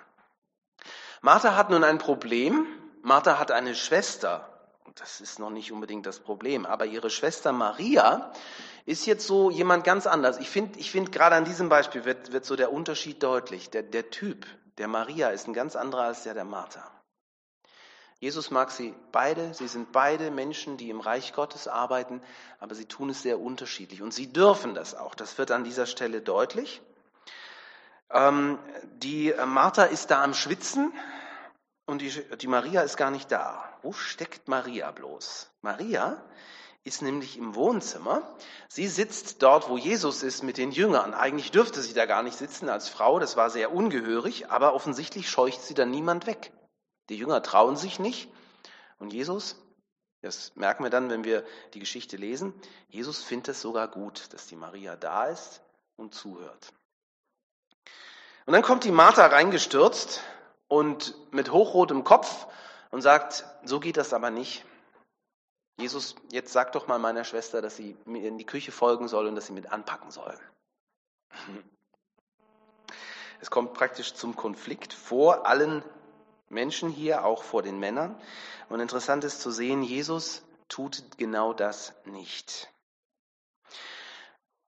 Martha 1.21 1.55
hat 1.55 1.69
nun 1.69 1.83
ein 1.83 1.99
Problem. 1.99 2.65
Martha 3.03 3.37
hat 3.37 3.51
eine 3.51 3.75
Schwester. 3.75 4.49
Das 4.95 5.21
ist 5.21 5.37
noch 5.37 5.51
nicht 5.51 5.71
unbedingt 5.71 6.07
das 6.07 6.19
Problem, 6.19 6.65
aber 6.65 6.85
ihre 6.85 7.11
Schwester 7.11 7.51
Maria 7.51 8.31
ist 8.85 9.05
jetzt 9.05 9.27
so 9.27 9.51
jemand 9.51 9.83
ganz 9.83 10.07
anders. 10.07 10.39
Ich 10.39 10.49
finde, 10.49 10.79
ich 10.79 10.91
finde 10.91 11.11
gerade 11.11 11.35
an 11.35 11.45
diesem 11.45 11.69
Beispiel 11.69 12.05
wird, 12.05 12.31
wird 12.31 12.45
so 12.45 12.55
der 12.55 12.73
Unterschied 12.73 13.21
deutlich. 13.21 13.69
Der, 13.69 13.83
der 13.83 14.09
Typ 14.09 14.47
der 14.79 14.87
Maria 14.87 15.29
ist 15.29 15.47
ein 15.47 15.53
ganz 15.53 15.75
anderer 15.75 16.03
als 16.03 16.23
der 16.23 16.33
der 16.33 16.43
Martha. 16.43 16.92
Jesus 18.23 18.51
mag 18.51 18.71
sie 18.71 18.95
beide, 19.11 19.53
sie 19.53 19.67
sind 19.67 19.91
beide 19.91 20.31
Menschen, 20.31 20.77
die 20.77 20.89
im 20.89 21.01
Reich 21.01 21.33
Gottes 21.33 21.67
arbeiten, 21.67 22.21
aber 22.61 22.73
sie 22.73 22.85
tun 22.85 23.09
es 23.09 23.21
sehr 23.21 23.37
unterschiedlich 23.37 24.01
und 24.01 24.13
sie 24.13 24.31
dürfen 24.31 24.73
das 24.73 24.95
auch. 24.95 25.13
Das 25.13 25.37
wird 25.37 25.51
an 25.51 25.65
dieser 25.65 25.87
Stelle 25.87 26.21
deutlich. 26.21 26.81
Ähm, 28.09 28.59
die 28.93 29.33
Martha 29.45 29.83
ist 29.83 30.09
da 30.09 30.23
am 30.23 30.33
Schwitzen 30.33 30.93
und 31.85 32.01
die, 32.01 32.11
die 32.37 32.47
Maria 32.47 32.83
ist 32.83 32.95
gar 32.95 33.11
nicht 33.11 33.29
da. 33.29 33.61
Wo 33.81 33.91
steckt 33.91 34.47
Maria 34.47 34.89
bloß? 34.91 35.51
Maria 35.61 36.23
ist 36.85 37.01
nämlich 37.01 37.37
im 37.37 37.55
Wohnzimmer. 37.55 38.21
Sie 38.69 38.87
sitzt 38.87 39.43
dort, 39.43 39.67
wo 39.67 39.77
Jesus 39.77 40.23
ist, 40.23 40.43
mit 40.43 40.57
den 40.57 40.71
Jüngern. 40.71 41.13
Eigentlich 41.13 41.51
dürfte 41.51 41.81
sie 41.81 41.93
da 41.93 42.05
gar 42.05 42.23
nicht 42.23 42.37
sitzen 42.37 42.69
als 42.69 42.87
Frau, 42.87 43.19
das 43.19 43.35
war 43.35 43.49
sehr 43.49 43.73
ungehörig, 43.73 44.49
aber 44.49 44.75
offensichtlich 44.75 45.29
scheucht 45.29 45.61
sie 45.61 45.73
da 45.73 45.85
niemand 45.85 46.25
weg. 46.25 46.53
Die 47.09 47.17
Jünger 47.17 47.41
trauen 47.43 47.75
sich 47.75 47.99
nicht. 47.99 48.29
Und 48.99 49.13
Jesus, 49.13 49.55
das 50.21 50.55
merken 50.55 50.83
wir 50.83 50.89
dann, 50.89 51.09
wenn 51.09 51.23
wir 51.23 51.45
die 51.73 51.79
Geschichte 51.79 52.15
lesen, 52.17 52.53
Jesus 52.87 53.23
findet 53.23 53.49
es 53.49 53.61
sogar 53.61 53.87
gut, 53.87 54.33
dass 54.33 54.47
die 54.47 54.55
Maria 54.55 54.95
da 54.95 55.25
ist 55.25 55.61
und 55.97 56.15
zuhört. 56.15 56.73
Und 58.45 58.53
dann 58.53 58.61
kommt 58.61 58.83
die 58.83 58.91
Martha 58.91 59.25
reingestürzt 59.25 60.21
und 60.67 61.15
mit 61.33 61.51
hochrotem 61.51 62.03
Kopf 62.03 62.47
und 62.91 63.01
sagt, 63.01 63.45
so 63.63 63.79
geht 63.79 63.97
das 63.97 64.13
aber 64.13 64.29
nicht. 64.29 64.65
Jesus, 65.79 66.15
jetzt 66.31 66.53
sag 66.53 66.71
doch 66.73 66.87
mal 66.87 66.99
meiner 66.99 67.23
Schwester, 67.23 67.61
dass 67.61 67.75
sie 67.75 67.97
mir 68.05 68.27
in 68.27 68.37
die 68.37 68.45
Küche 68.45 68.71
folgen 68.71 69.07
soll 69.07 69.27
und 69.27 69.35
dass 69.35 69.47
sie 69.47 69.53
mit 69.53 69.71
anpacken 69.71 70.11
soll. 70.11 70.37
Es 73.41 73.49
kommt 73.51 73.73
praktisch 73.73 74.13
zum 74.13 74.35
Konflikt 74.35 74.93
vor 74.93 75.45
allen 75.45 75.83
Menschen 76.53 76.89
hier, 76.89 77.25
auch 77.25 77.43
vor 77.43 77.61
den 77.61 77.79
Männern. 77.79 78.15
Und 78.69 78.79
interessant 78.79 79.23
ist 79.23 79.41
zu 79.41 79.51
sehen, 79.51 79.83
Jesus 79.83 80.43
tut 80.69 81.03
genau 81.17 81.53
das 81.53 81.93
nicht. 82.05 82.69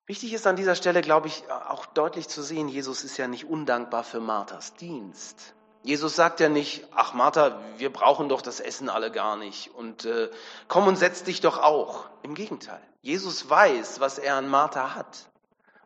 Wichtig 0.07 0.33
ist 0.33 0.45
an 0.45 0.55
dieser 0.55 0.75
Stelle, 0.75 1.01
glaube 1.01 1.27
ich, 1.27 1.49
auch 1.49 1.87
deutlich 1.87 2.27
zu 2.27 2.43
sehen, 2.43 2.67
Jesus 2.67 3.03
ist 3.03 3.17
ja 3.17 3.27
nicht 3.27 3.45
undankbar 3.45 4.03
für 4.03 4.19
Marthas 4.19 4.75
Dienst. 4.75 5.55
Jesus 5.81 6.15
sagt 6.15 6.39
ja 6.39 6.49
nicht, 6.49 6.87
ach 6.95 7.13
Martha, 7.13 7.59
wir 7.77 7.91
brauchen 7.91 8.29
doch 8.29 8.41
das 8.41 8.59
Essen 8.59 8.89
alle 8.89 9.11
gar 9.11 9.35
nicht 9.35 9.73
und 9.73 10.05
äh, 10.05 10.29
komm 10.67 10.87
und 10.87 10.95
setz 10.95 11.23
dich 11.23 11.41
doch 11.41 11.59
auch. 11.59 12.05
Im 12.23 12.33
Gegenteil, 12.33 12.81
Jesus 13.01 13.49
weiß, 13.49 13.99
was 13.99 14.17
er 14.17 14.35
an 14.35 14.47
Martha 14.47 14.95
hat. 14.95 15.27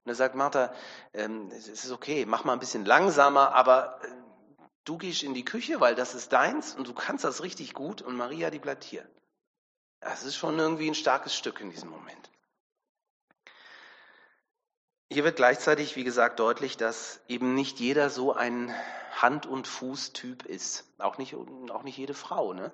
Und 0.03 0.11
er 0.11 0.15
sagt, 0.15 0.35
Martha, 0.35 0.73
ähm, 1.13 1.49
es 1.51 1.67
ist 1.67 1.91
okay, 1.91 2.25
mach 2.25 2.45
mal 2.45 2.53
ein 2.53 2.59
bisschen 2.59 2.85
langsamer, 2.85 3.53
aber 3.53 3.99
äh, 4.01 4.07
Du 4.89 4.97
gehst 4.97 5.21
in 5.21 5.35
die 5.35 5.45
Küche, 5.45 5.79
weil 5.79 5.93
das 5.93 6.15
ist 6.15 6.33
deins 6.33 6.73
und 6.73 6.87
du 6.87 6.95
kannst 6.95 7.23
das 7.23 7.43
richtig 7.43 7.75
gut 7.75 8.01
und 8.01 8.17
Maria, 8.17 8.49
die 8.49 8.57
bleibt 8.57 8.83
hier. 8.83 9.07
Das 9.99 10.23
ist 10.23 10.35
schon 10.35 10.57
irgendwie 10.57 10.87
ein 10.87 10.95
starkes 10.95 11.35
Stück 11.35 11.61
in 11.61 11.69
diesem 11.69 11.91
Moment. 11.91 12.31
Hier 15.11 15.23
wird 15.23 15.35
gleichzeitig, 15.35 15.95
wie 15.95 16.03
gesagt, 16.03 16.39
deutlich, 16.39 16.75
dass 16.75 17.21
eben 17.27 17.53
nicht 17.53 17.79
jeder 17.79 18.09
so 18.09 18.33
ein 18.33 18.73
Hand- 19.11 19.45
und 19.45 19.67
Fußtyp 19.67 20.47
ist. 20.47 20.91
Auch 20.97 21.19
nicht, 21.19 21.35
auch 21.35 21.83
nicht 21.83 21.97
jede 21.99 22.15
Frau. 22.15 22.53
Ne? 22.53 22.71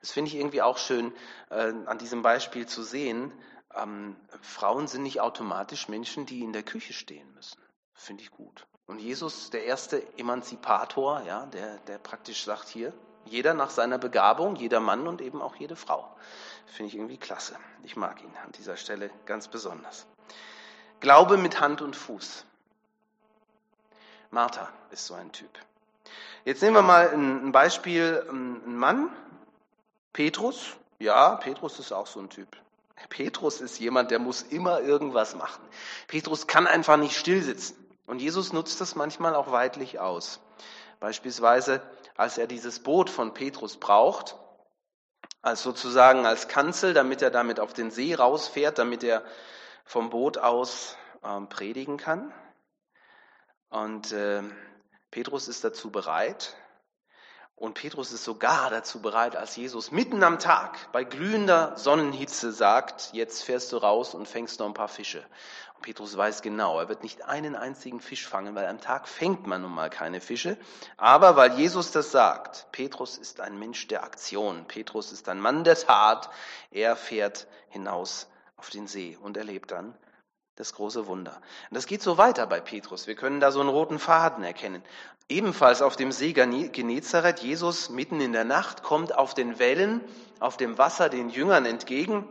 Das 0.00 0.12
finde 0.12 0.30
ich 0.30 0.36
irgendwie 0.36 0.62
auch 0.62 0.78
schön 0.78 1.12
äh, 1.50 1.74
an 1.84 1.98
diesem 1.98 2.22
Beispiel 2.22 2.66
zu 2.66 2.82
sehen. 2.82 3.34
Ähm, 3.74 4.16
Frauen 4.40 4.88
sind 4.88 5.02
nicht 5.02 5.20
automatisch 5.20 5.88
Menschen, 5.88 6.24
die 6.24 6.40
in 6.40 6.54
der 6.54 6.62
Küche 6.62 6.94
stehen 6.94 7.30
müssen. 7.34 7.60
Finde 7.92 8.22
ich 8.22 8.30
gut. 8.30 8.66
Und 8.90 8.98
Jesus, 8.98 9.50
der 9.50 9.66
erste 9.66 10.02
Emanzipator, 10.18 11.22
ja, 11.22 11.46
der, 11.46 11.76
der 11.86 11.98
praktisch 11.98 12.44
sagt 12.44 12.66
hier, 12.66 12.92
jeder 13.24 13.54
nach 13.54 13.70
seiner 13.70 13.98
Begabung, 13.98 14.56
jeder 14.56 14.80
Mann 14.80 15.06
und 15.06 15.20
eben 15.20 15.40
auch 15.40 15.54
jede 15.54 15.76
Frau. 15.76 16.12
Finde 16.66 16.88
ich 16.88 16.96
irgendwie 16.96 17.16
klasse. 17.16 17.54
Ich 17.84 17.94
mag 17.94 18.20
ihn 18.20 18.32
an 18.44 18.50
dieser 18.50 18.76
Stelle 18.76 19.10
ganz 19.26 19.46
besonders. 19.46 20.08
Glaube 20.98 21.36
mit 21.36 21.60
Hand 21.60 21.82
und 21.82 21.94
Fuß. 21.94 22.44
Martha 24.32 24.68
ist 24.90 25.06
so 25.06 25.14
ein 25.14 25.30
Typ. 25.30 25.56
Jetzt 26.44 26.60
nehmen 26.60 26.74
wir 26.74 26.82
mal 26.82 27.10
ein 27.12 27.52
Beispiel, 27.52 28.26
ein 28.28 28.74
Mann, 28.74 29.08
Petrus. 30.12 30.76
Ja, 30.98 31.36
Petrus 31.36 31.78
ist 31.78 31.92
auch 31.92 32.08
so 32.08 32.18
ein 32.18 32.28
Typ. 32.28 32.56
Petrus 33.08 33.60
ist 33.60 33.78
jemand, 33.78 34.10
der 34.10 34.18
muss 34.18 34.42
immer 34.42 34.80
irgendwas 34.80 35.36
machen. 35.36 35.62
Petrus 36.08 36.48
kann 36.48 36.66
einfach 36.66 36.96
nicht 36.96 37.16
stillsitzen. 37.16 37.79
Und 38.10 38.20
Jesus 38.20 38.52
nutzt 38.52 38.80
das 38.80 38.96
manchmal 38.96 39.36
auch 39.36 39.52
weitlich 39.52 40.00
aus. 40.00 40.40
Beispielsweise, 40.98 41.80
als 42.16 42.38
er 42.38 42.48
dieses 42.48 42.80
Boot 42.80 43.08
von 43.08 43.34
Petrus 43.34 43.76
braucht, 43.76 44.34
als 45.42 45.62
sozusagen 45.62 46.26
als 46.26 46.48
Kanzel, 46.48 46.92
damit 46.92 47.22
er 47.22 47.30
damit 47.30 47.60
auf 47.60 47.72
den 47.72 47.92
See 47.92 48.12
rausfährt, 48.12 48.78
damit 48.78 49.04
er 49.04 49.22
vom 49.84 50.10
Boot 50.10 50.38
aus 50.38 50.96
ähm, 51.22 51.48
predigen 51.48 51.98
kann. 51.98 52.34
Und 53.68 54.10
äh, 54.10 54.42
Petrus 55.12 55.46
ist 55.46 55.62
dazu 55.62 55.92
bereit. 55.92 56.56
Und 57.60 57.74
Petrus 57.74 58.10
ist 58.10 58.24
sogar 58.24 58.70
dazu 58.70 59.02
bereit, 59.02 59.36
als 59.36 59.54
Jesus 59.54 59.90
mitten 59.90 60.22
am 60.22 60.38
Tag 60.38 60.78
bei 60.92 61.04
glühender 61.04 61.76
Sonnenhitze 61.76 62.52
sagt, 62.52 63.10
jetzt 63.12 63.42
fährst 63.42 63.70
du 63.72 63.76
raus 63.76 64.14
und 64.14 64.26
fängst 64.26 64.60
noch 64.60 64.66
ein 64.66 64.72
paar 64.72 64.88
Fische. 64.88 65.22
Petrus 65.82 66.16
weiß 66.16 66.40
genau, 66.40 66.80
er 66.80 66.88
wird 66.88 67.02
nicht 67.02 67.26
einen 67.26 67.54
einzigen 67.54 68.00
Fisch 68.00 68.26
fangen, 68.26 68.54
weil 68.54 68.66
am 68.66 68.80
Tag 68.80 69.06
fängt 69.06 69.46
man 69.46 69.60
nun 69.60 69.74
mal 69.74 69.90
keine 69.90 70.22
Fische. 70.22 70.56
Aber 70.96 71.36
weil 71.36 71.52
Jesus 71.52 71.92
das 71.92 72.10
sagt, 72.10 72.66
Petrus 72.72 73.18
ist 73.18 73.42
ein 73.42 73.58
Mensch 73.58 73.88
der 73.88 74.04
Aktion, 74.04 74.64
Petrus 74.66 75.12
ist 75.12 75.28
ein 75.28 75.38
Mann 75.38 75.62
der 75.62 75.76
Tat, 75.76 76.30
er 76.70 76.96
fährt 76.96 77.46
hinaus 77.68 78.26
auf 78.56 78.70
den 78.70 78.86
See 78.86 79.18
und 79.20 79.36
erlebt 79.36 79.70
dann 79.70 79.94
das 80.56 80.72
große 80.74 81.06
Wunder. 81.06 81.40
Und 81.70 81.76
das 81.76 81.86
geht 81.86 82.02
so 82.02 82.16
weiter 82.16 82.46
bei 82.46 82.60
Petrus. 82.60 83.06
Wir 83.06 83.16
können 83.16 83.40
da 83.40 83.50
so 83.50 83.60
einen 83.60 83.68
roten 83.68 83.98
Faden 83.98 84.44
erkennen. 84.44 84.82
Ebenfalls 85.30 85.80
auf 85.80 85.96
dem 85.96 86.12
See 86.12 86.34
Genezareth, 86.34 87.40
Jesus 87.40 87.88
mitten 87.88 88.20
in 88.20 88.34
der 88.34 88.44
Nacht 88.44 88.82
kommt 88.82 89.16
auf 89.16 89.32
den 89.32 89.58
Wellen, 89.58 90.02
auf 90.40 90.58
dem 90.58 90.76
Wasser 90.76 91.08
den 91.08 91.30
Jüngern 91.30 91.64
entgegen 91.64 92.28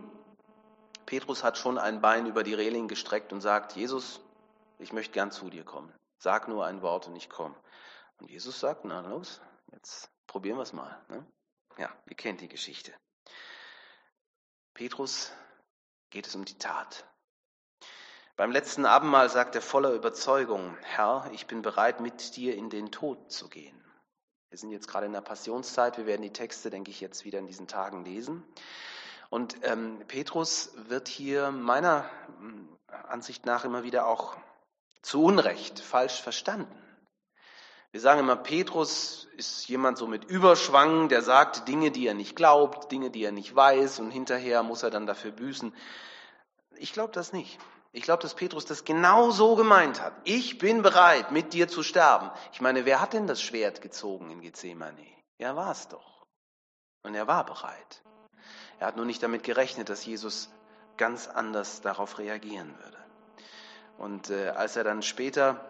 Petrus 1.10 1.44
hat 1.44 1.58
schon 1.58 1.80
ein 1.80 2.02
Bein 2.02 2.28
über 2.28 2.44
die 2.44 2.54
Reling 2.54 2.88
gestreckt 2.88 3.34
und 3.34 3.42
sagt, 3.42 3.76
Jesus, 3.76 4.22
ich 4.78 4.94
möchte 4.94 5.12
gern 5.12 5.32
zu 5.32 5.50
dir 5.50 5.66
kommen. 5.66 5.92
Sag 6.20 6.48
nur 6.48 6.68
ein 6.68 6.84
Wort 6.84 7.08
und 7.08 7.16
ich 7.16 7.32
komme. 7.32 7.56
Und 8.20 8.30
Jesus 8.30 8.60
sagt, 8.60 8.86
na 8.86 9.00
los, 9.00 9.42
jetzt 9.72 10.12
probieren 10.28 10.58
wir 10.58 10.62
es 10.62 10.72
mal. 10.72 11.04
Ne? 11.08 11.26
Ja, 11.80 11.92
ihr 12.08 12.16
kennt 12.16 12.42
die 12.42 12.48
Geschichte. 12.48 12.94
Petrus 14.76 15.32
geht 16.12 16.28
es 16.28 16.36
um 16.36 16.46
die 16.46 16.60
Tat. 16.60 17.08
Beim 18.40 18.54
letzten 18.54 18.86
Abendmahl 18.86 19.30
sagt 19.30 19.56
er 19.56 19.62
voller 19.62 19.92
Überzeugung, 19.92 20.78
Herr, 20.82 21.30
ich 21.34 21.46
bin 21.46 21.62
bereit, 21.62 22.00
mit 22.00 22.38
dir 22.38 22.56
in 22.56 22.70
den 22.70 22.90
Tod 22.90 23.30
zu 23.30 23.50
gehen. 23.50 23.78
Wir 24.48 24.58
sind 24.58 24.72
jetzt 24.72 24.88
gerade 24.88 25.08
in 25.08 25.12
der 25.12 25.20
Passionszeit, 25.20 25.98
wir 25.98 26.06
werden 26.06 26.22
die 26.22 26.32
Texte, 26.32 26.70
denke 26.70 26.90
ich, 26.90 27.02
jetzt 27.02 27.26
wieder 27.26 27.40
in 27.40 27.48
diesen 27.48 27.68
Tagen 27.68 28.06
lesen. 28.06 28.46
Und 29.30 29.58
ähm, 29.64 30.02
Petrus 30.08 30.72
wird 30.88 31.10
hier 31.10 31.52
meiner 31.52 32.10
hm, 32.40 32.70
Ansicht 33.10 33.46
nach 33.46 33.66
immer 33.66 33.84
wieder 33.84 34.08
auch 34.08 34.38
zu 35.02 35.22
Unrecht 35.22 35.82
falsch 35.82 36.22
verstanden. 36.22 36.82
Wir 37.92 38.00
sagen 38.00 38.22
immer, 38.22 38.38
Petrus 38.38 39.28
ist 39.36 39.68
jemand 39.68 39.98
so 39.98 40.08
mit 40.08 40.24
Überschwang, 40.24 41.10
der 41.10 41.24
sagt 41.24 41.68
Dinge, 41.68 41.92
die 41.92 42.08
er 42.08 42.14
nicht 42.14 42.38
glaubt, 42.38 42.90
Dinge, 42.90 43.10
die 43.10 43.26
er 43.26 43.34
nicht 43.34 43.54
weiß 43.54 44.00
und 44.00 44.12
hinterher 44.12 44.64
muss 44.64 44.84
er 44.84 44.92
dann 44.92 45.08
dafür 45.08 45.32
büßen. 45.32 45.76
Ich 46.78 46.94
glaube 46.94 47.12
das 47.12 47.34
nicht. 47.34 47.60
Ich 47.92 48.04
glaube, 48.04 48.22
dass 48.22 48.36
Petrus 48.36 48.66
das 48.66 48.86
genau 48.86 49.32
so 49.32 49.56
gemeint 49.56 50.02
hat. 50.02 50.14
Ich 50.24 50.60
bin 50.60 50.84
bereit, 50.84 51.32
mit 51.32 51.54
dir 51.54 51.68
zu 51.68 51.82
sterben. 51.82 52.30
Ich 52.54 52.62
meine, 52.62 52.86
wer 52.86 53.02
hat 53.02 53.14
denn 53.14 53.26
das 53.26 53.42
Schwert 53.42 53.82
gezogen 53.82 54.30
in 54.30 54.42
Gethsemane? 54.42 55.08
Er 55.40 55.56
war 55.56 55.72
es 55.72 55.88
doch. 55.88 56.26
Und 57.04 57.16
er 57.16 57.28
war 57.28 57.46
bereit. 57.46 58.04
Er 58.80 58.88
hat 58.88 58.96
nur 58.96 59.06
nicht 59.06 59.24
damit 59.24 59.44
gerechnet, 59.44 59.90
dass 59.90 60.06
Jesus 60.06 60.50
ganz 60.98 61.28
anders 61.28 61.82
darauf 61.82 62.20
reagieren 62.20 62.76
würde. 62.84 62.98
Und 63.98 64.30
äh, 64.30 64.50
als 64.50 64.76
er 64.76 64.84
dann 64.84 65.02
später, 65.02 65.66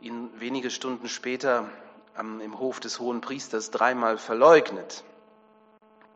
ihn 0.00 0.30
wenige 0.40 0.70
Stunden 0.70 1.08
später 1.08 1.68
am, 2.14 2.40
im 2.40 2.58
Hof 2.58 2.80
des 2.80 2.98
hohen 2.98 3.20
Priesters 3.20 3.70
dreimal 3.70 4.18
verleugnet, 4.18 5.04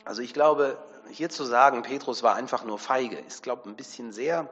also 0.05 0.23
ich 0.23 0.35
glaube, 0.35 0.77
hier 1.11 1.31
zu 1.31 1.45
sagen, 1.45 1.83
Petrus 1.83 2.23
war 2.23 2.35
einfach 2.35 2.65
nur 2.65 2.79
feige, 2.79 3.19
ist, 3.19 3.43
glaube 3.43 3.63
ich, 3.65 3.69
ein 3.69 3.77
bisschen 3.77 4.13
sehr 4.13 4.49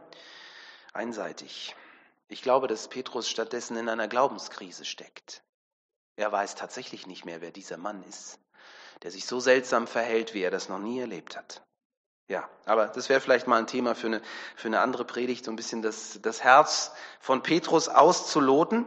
einseitig. 0.98 1.74
Ich 2.28 2.42
glaube, 2.42 2.66
dass 2.66 2.88
Petrus 2.88 3.30
stattdessen 3.30 3.76
in 3.76 3.88
einer 3.88 4.08
Glaubenskrise 4.08 4.84
steckt. 4.84 5.42
Er 6.16 6.30
weiß 6.30 6.56
tatsächlich 6.56 7.06
nicht 7.06 7.24
mehr, 7.24 7.40
wer 7.40 7.52
dieser 7.52 7.78
Mann 7.78 8.02
ist, 8.02 8.38
der 9.02 9.12
sich 9.12 9.24
so 9.24 9.40
seltsam 9.40 9.86
verhält, 9.86 10.34
wie 10.34 10.42
er 10.42 10.50
das 10.50 10.68
noch 10.68 10.80
nie 10.80 10.98
erlebt 10.98 11.36
hat. 11.36 11.62
Ja, 12.26 12.50
aber 12.66 12.88
das 12.88 13.08
wäre 13.08 13.20
vielleicht 13.20 13.46
mal 13.46 13.58
ein 13.58 13.66
Thema 13.66 13.94
für 13.94 14.08
eine, 14.08 14.20
für 14.54 14.68
eine 14.68 14.80
andere 14.80 15.06
Predigt, 15.06 15.46
so 15.46 15.50
ein 15.50 15.56
bisschen 15.56 15.80
das, 15.80 16.18
das 16.20 16.42
Herz 16.42 16.92
von 17.20 17.42
Petrus 17.42 17.88
auszuloten. 17.88 18.84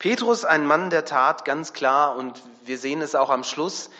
Petrus, 0.00 0.44
ein 0.44 0.66
Mann 0.66 0.90
der 0.90 1.04
Tat, 1.04 1.44
ganz 1.44 1.72
klar, 1.72 2.16
und 2.16 2.42
wir 2.64 2.78
sehen 2.78 3.00
es 3.00 3.14
auch 3.14 3.30
am 3.30 3.44
Schluss, 3.44 3.90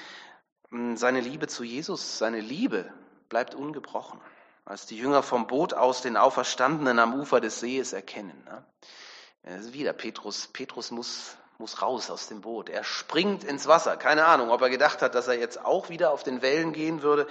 hm, 0.70 0.96
seine 0.96 1.20
Liebe 1.20 1.46
zu 1.46 1.62
Jesus, 1.62 2.18
seine 2.18 2.40
Liebe 2.40 2.92
bleibt 3.28 3.54
ungebrochen. 3.54 4.20
Als 4.64 4.87
die 4.87 4.97
Jünger 4.97 5.23
vom 5.23 5.47
Boot 5.47 5.75
aus 5.75 6.00
den 6.00 6.16
Auferstandenen 6.16 6.99
am 6.99 7.14
Ufer 7.14 7.40
des 7.40 7.61
Sees 7.61 7.92
erkennen. 7.92 8.47
Ne? 8.47 9.73
Wieder 9.73 9.92
Petrus. 9.92 10.49
Petrus 10.49 10.90
muss, 10.90 11.37
muss 11.59 11.83
raus 11.83 12.11
aus 12.11 12.28
dem 12.28 12.40
Boot. 12.40 12.71
Er 12.71 12.83
springt 12.83 13.44
ins 13.44 13.66
Wasser. 13.66 13.97
Keine 13.99 14.25
Ahnung, 14.25 14.50
ob 14.50 14.62
er 14.62 14.71
gedacht 14.71 15.02
hat, 15.02 15.14
dass 15.14 15.28
er 15.28 15.38
jetzt 15.38 15.62
auch 15.62 15.90
wieder 15.90 16.12
auf 16.12 16.23
den 16.23 16.40
Wellen 16.40 16.73
gehen 16.73 17.02
würde. 17.02 17.26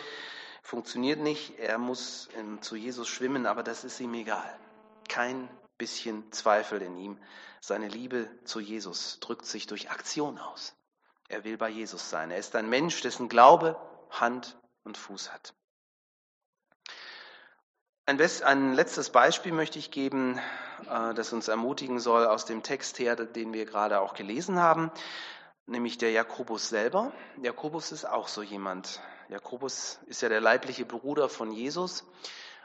Funktioniert 0.62 1.20
nicht. 1.20 1.58
Er 1.58 1.80
muss 1.80 2.30
ähm, 2.38 2.62
zu 2.62 2.76
Jesus 2.76 3.08
schwimmen, 3.08 3.48
aber 3.48 3.64
das 3.64 3.84
ist 3.84 4.00
ihm 4.00 4.14
egal. 4.14 4.60
Kein 5.10 5.50
bisschen 5.80 6.32
Zweifel 6.32 6.82
in 6.82 6.98
ihm. 6.98 7.20
Seine 7.60 7.88
Liebe 7.88 8.30
zu 8.46 8.60
Jesus 8.60 9.20
drückt 9.20 9.46
sich 9.46 9.68
durch 9.68 9.90
Aktion 9.90 10.38
aus. 10.38 10.76
Er 11.30 11.44
will 11.44 11.58
bei 11.58 11.70
Jesus 11.70 12.10
sein. 12.10 12.30
Er 12.30 12.38
ist 12.38 12.56
ein 12.56 12.70
Mensch, 12.70 13.02
dessen 13.02 13.28
Glaube 13.28 13.76
Hand 14.12 14.56
und 14.84 14.98
Fuß 14.98 15.34
hat. 15.34 15.54
Ein, 18.06 18.20
ein, 18.20 18.74
letztes 18.74 19.12
Beispiel 19.12 19.54
möchte 19.54 19.80
ich 19.80 19.90
geben, 19.90 20.38
äh, 20.90 21.14
das 21.14 21.32
uns 21.32 21.48
ermutigen 21.48 22.02
soll 22.02 22.26
aus 22.26 22.44
dem 22.44 22.62
Text 22.62 23.00
her, 23.00 23.16
den 23.16 23.54
wir 23.54 23.66
gerade 23.66 24.02
auch 24.02 24.14
gelesen 24.14 24.60
haben, 24.60 24.92
nämlich 25.68 26.00
der 26.00 26.12
Jakobus 26.12 26.68
selber. 26.68 27.14
Jakobus 27.42 27.94
ist 27.94 28.04
auch 28.04 28.28
so 28.28 28.44
jemand. 28.44 29.00
Jakobus 29.30 30.00
ist 30.08 30.22
ja 30.22 30.28
der 30.28 30.42
leibliche 30.42 30.84
Bruder 30.84 31.30
von 31.30 31.54
Jesus. 31.54 32.04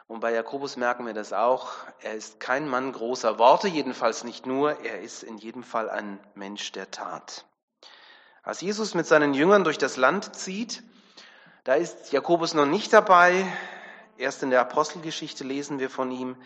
Und 0.08 0.18
bei 0.18 0.32
Jakobus 0.32 0.76
merken 0.76 1.06
wir 1.06 1.14
das 1.14 1.32
auch. 1.32 1.68
Er 2.00 2.14
ist 2.14 2.40
kein 2.40 2.66
Mann 2.66 2.90
großer 2.90 3.38
Worte, 3.38 3.68
jedenfalls 3.68 4.24
nicht 4.24 4.44
nur. 4.44 4.80
Er 4.80 5.02
ist 5.02 5.22
in 5.22 5.38
jedem 5.38 5.62
Fall 5.62 5.88
ein 5.88 6.18
Mensch 6.34 6.72
der 6.72 6.90
Tat. 6.90 7.44
Als 8.42 8.60
Jesus 8.60 8.94
mit 8.94 9.06
seinen 9.06 9.34
Jüngern 9.34 9.62
durch 9.62 9.78
das 9.78 9.96
Land 9.98 10.34
zieht, 10.34 10.82
da 11.62 11.74
ist 11.74 12.10
Jakobus 12.10 12.54
noch 12.54 12.66
nicht 12.66 12.92
dabei. 12.92 13.46
Erst 14.18 14.42
in 14.42 14.50
der 14.50 14.60
Apostelgeschichte 14.60 15.44
lesen 15.44 15.78
wir 15.78 15.88
von 15.88 16.10
ihm. 16.10 16.36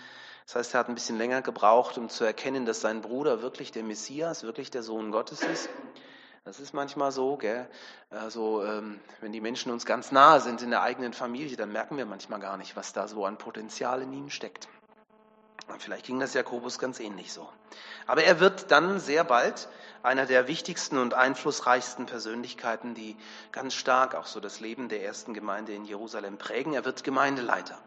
Das 0.45 0.57
heißt, 0.57 0.75
er 0.75 0.81
hat 0.81 0.89
ein 0.89 0.95
bisschen 0.95 1.17
länger 1.17 1.41
gebraucht, 1.41 1.97
um 1.97 2.11
zu 2.11 2.25
erkennen, 2.25 2.67
dass 2.67 2.83
sein 2.83 3.01
Bruder 3.01 3.41
wirklich 3.41 3.73
der 3.73 3.83
Messias, 3.83 4.43
wirklich 4.43 4.71
der 4.71 4.83
Sohn 4.83 5.11
Gottes 5.11 5.43
ist. 5.43 5.71
Das 6.45 6.61
ist 6.61 6.75
manchmal 6.75 7.13
so, 7.13 7.37
gell? 7.37 7.69
Also, 8.11 8.63
ähm, 8.65 9.01
wenn 9.21 9.33
die 9.33 9.41
Menschen 9.41 9.73
uns 9.73 9.87
ganz 9.87 10.13
nahe 10.13 10.41
sind 10.41 10.61
in 10.61 10.71
der 10.71 10.83
eigenen 10.83 11.15
Familie, 11.15 11.57
dann 11.57 11.73
merken 11.73 11.97
wir 11.97 12.05
manchmal 12.05 12.41
gar 12.41 12.59
nicht, 12.59 12.77
was 12.77 12.93
da 12.93 13.09
so 13.09 13.25
an 13.25 13.39
Potenzial 13.39 14.03
in 14.03 14.13
ihnen 14.13 14.31
steckt. 14.31 14.69
Vielleicht 15.79 16.07
ging 16.07 16.21
das 16.21 16.35
Jakobus 16.35 16.79
ganz 16.79 17.01
ähnlich 17.01 17.33
so. 17.33 17.49
Aber 18.07 18.25
er 18.25 18.41
wird 18.41 18.71
dann 18.71 19.01
sehr 19.01 19.25
bald 19.25 19.69
einer 20.03 20.27
der 20.27 20.49
wichtigsten 20.49 20.99
und 20.99 21.15
einflussreichsten 21.15 22.07
Persönlichkeiten, 22.07 22.95
die 22.95 23.17
ganz 23.53 23.75
stark 23.75 24.15
auch 24.15 24.27
so 24.27 24.41
das 24.41 24.61
Leben 24.61 24.89
der 24.89 25.05
ersten 25.05 25.35
Gemeinde 25.35 25.75
in 25.75 25.85
Jerusalem 25.85 26.39
prägen. 26.39 26.75
Er 26.75 26.85
wird 26.85 27.05
Gemeindeleiter. 27.05 27.79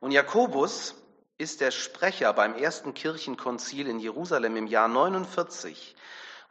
Und 0.00 0.10
Jakobus 0.10 0.94
ist 1.38 1.60
der 1.60 1.70
Sprecher 1.70 2.32
beim 2.32 2.54
ersten 2.54 2.94
Kirchenkonzil 2.94 3.86
in 3.86 3.98
Jerusalem 3.98 4.56
im 4.56 4.66
Jahr 4.66 4.88
49, 4.88 5.96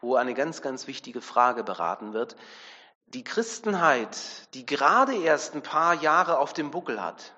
wo 0.01 0.15
eine 0.15 0.33
ganz, 0.33 0.61
ganz 0.61 0.87
wichtige 0.87 1.21
Frage 1.21 1.63
beraten 1.63 2.13
wird. 2.13 2.35
Die 3.07 3.23
Christenheit, 3.23 4.53
die 4.53 4.65
gerade 4.65 5.15
erst 5.15 5.55
ein 5.55 5.63
paar 5.63 5.93
Jahre 5.93 6.39
auf 6.39 6.53
dem 6.53 6.71
Buckel 6.71 7.01
hat, 7.01 7.33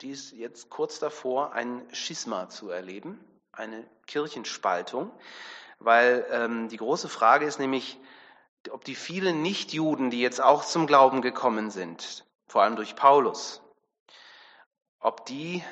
die 0.00 0.10
ist 0.10 0.32
jetzt 0.32 0.70
kurz 0.70 0.98
davor, 0.98 1.52
ein 1.52 1.82
Schisma 1.92 2.48
zu 2.48 2.70
erleben, 2.70 3.18
eine 3.56 3.84
Kirchenspaltung, 4.06 5.10
weil 5.78 6.26
ähm, 6.30 6.68
die 6.68 6.76
große 6.76 7.08
Frage 7.08 7.46
ist 7.46 7.58
nämlich, 7.58 7.98
ob 8.70 8.84
die 8.84 8.94
vielen 8.94 9.42
Nichtjuden, 9.42 10.10
die 10.10 10.20
jetzt 10.20 10.40
auch 10.40 10.64
zum 10.64 10.86
Glauben 10.86 11.22
gekommen 11.22 11.70
sind, 11.70 12.24
vor 12.46 12.62
allem 12.62 12.76
durch 12.76 12.96
Paulus, 12.96 13.62
ob 15.00 15.24
die 15.26 15.62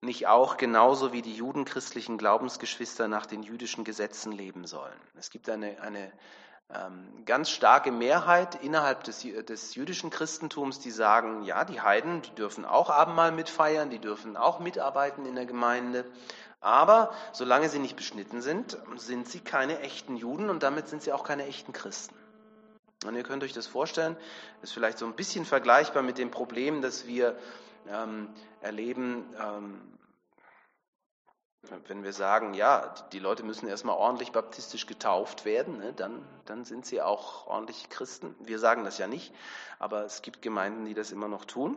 nicht 0.00 0.26
auch 0.26 0.56
genauso 0.56 1.12
wie 1.12 1.22
die 1.22 1.34
judenchristlichen 1.34 2.16
Glaubensgeschwister 2.16 3.06
nach 3.06 3.26
den 3.26 3.42
jüdischen 3.42 3.84
Gesetzen 3.84 4.32
leben 4.32 4.66
sollen. 4.66 4.98
Es 5.14 5.30
gibt 5.30 5.48
eine, 5.50 5.80
eine 5.82 6.10
ähm, 6.74 7.24
ganz 7.26 7.50
starke 7.50 7.92
Mehrheit 7.92 8.62
innerhalb 8.62 9.04
des, 9.04 9.20
des 9.22 9.74
jüdischen 9.74 10.08
Christentums, 10.10 10.78
die 10.78 10.90
sagen, 10.90 11.42
ja, 11.42 11.64
die 11.64 11.80
Heiden, 11.80 12.22
die 12.22 12.34
dürfen 12.34 12.64
auch 12.64 12.88
Abendmahl 12.88 13.32
mitfeiern, 13.32 13.90
die 13.90 13.98
dürfen 13.98 14.36
auch 14.36 14.58
mitarbeiten 14.60 15.26
in 15.26 15.34
der 15.34 15.46
Gemeinde, 15.46 16.04
aber 16.60 17.12
solange 17.32 17.68
sie 17.68 17.78
nicht 17.78 17.96
beschnitten 17.96 18.42
sind, 18.42 18.76
sind 18.96 19.28
sie 19.28 19.40
keine 19.40 19.80
echten 19.80 20.16
Juden 20.16 20.50
und 20.50 20.62
damit 20.62 20.88
sind 20.88 21.02
sie 21.02 21.12
auch 21.12 21.24
keine 21.24 21.46
echten 21.46 21.72
Christen. 21.72 22.14
Und 23.06 23.14
ihr 23.14 23.22
könnt 23.22 23.42
euch 23.42 23.54
das 23.54 23.66
vorstellen, 23.66 24.16
ist 24.60 24.74
vielleicht 24.74 24.98
so 24.98 25.06
ein 25.06 25.14
bisschen 25.14 25.46
vergleichbar 25.46 26.02
mit 26.02 26.18
dem 26.18 26.30
Problem, 26.30 26.82
das 26.82 27.06
wir 27.06 27.38
ähm, 27.88 28.28
erleben, 28.60 29.24
ähm, 29.38 29.98
wenn 31.86 32.04
wir 32.04 32.12
sagen, 32.12 32.54
ja, 32.54 32.94
die 33.12 33.18
Leute 33.18 33.42
müssen 33.42 33.68
erstmal 33.68 33.96
ordentlich 33.96 34.32
baptistisch 34.32 34.86
getauft 34.86 35.44
werden, 35.44 35.78
ne, 35.78 35.92
dann, 35.92 36.26
dann 36.46 36.64
sind 36.64 36.86
sie 36.86 37.02
auch 37.02 37.46
ordentliche 37.46 37.88
Christen. 37.88 38.34
Wir 38.40 38.58
sagen 38.58 38.84
das 38.84 38.98
ja 38.98 39.06
nicht, 39.06 39.34
aber 39.78 40.04
es 40.04 40.22
gibt 40.22 40.42
Gemeinden, 40.42 40.86
die 40.86 40.94
das 40.94 41.12
immer 41.12 41.28
noch 41.28 41.44
tun. 41.44 41.76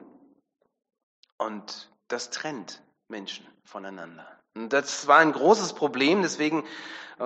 Und 1.37 1.89
das 2.07 2.29
trennt 2.29 2.81
Menschen 3.09 3.45
voneinander. 3.65 4.25
Und 4.55 4.71
das 4.71 5.07
war 5.07 5.17
ein 5.17 5.31
großes 5.31 5.73
Problem, 5.73 6.21
deswegen 6.21 6.63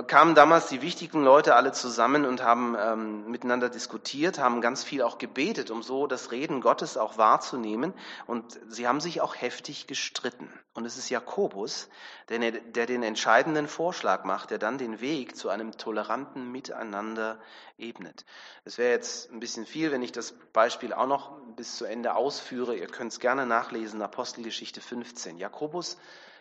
kamen 0.07 0.35
damals 0.35 0.67
die 0.67 0.81
wichtigen 0.81 1.23
Leute 1.23 1.55
alle 1.55 1.71
zusammen 1.71 2.25
und 2.25 2.43
haben 2.43 2.75
ähm, 2.77 3.31
miteinander 3.31 3.69
diskutiert, 3.69 4.37
haben 4.37 4.61
ganz 4.61 4.83
viel 4.83 5.01
auch 5.01 5.17
gebetet, 5.17 5.71
um 5.71 5.81
so 5.81 6.07
das 6.07 6.31
Reden 6.31 6.61
Gottes 6.61 6.97
auch 6.97 7.17
wahrzunehmen. 7.17 7.93
Und 8.25 8.59
sie 8.67 8.87
haben 8.87 8.99
sich 8.99 9.21
auch 9.21 9.35
heftig 9.35 9.87
gestritten. 9.87 10.51
Und 10.73 10.85
es 10.85 10.97
ist 10.97 11.09
Jakobus, 11.09 11.89
der, 12.29 12.51
der 12.51 12.85
den 12.85 13.01
entscheidenden 13.01 13.67
Vorschlag 13.67 14.25
macht, 14.25 14.51
der 14.51 14.57
dann 14.57 14.77
den 14.77 14.99
Weg 14.99 15.37
zu 15.37 15.49
einem 15.49 15.77
toleranten 15.77 16.51
Miteinander 16.51 17.39
ebnet. 17.77 18.25
Es 18.65 18.77
wäre 18.77 18.91
jetzt 18.91 19.31
ein 19.31 19.39
bisschen 19.39 19.65
viel, 19.65 19.91
wenn 19.91 20.03
ich 20.03 20.11
das 20.11 20.33
Beispiel 20.53 20.93
auch 20.93 21.07
noch 21.07 21.39
bis 21.55 21.77
zu 21.77 21.85
Ende 21.85 22.15
ausführe. 22.15 22.75
Ihr 22.75 22.87
könnt 22.87 23.13
es 23.13 23.19
gerne 23.19 23.45
nachlesen, 23.45 24.01
Apostelgeschichte 24.01 24.81
15. 24.81 25.37
Jakobus 25.37 25.97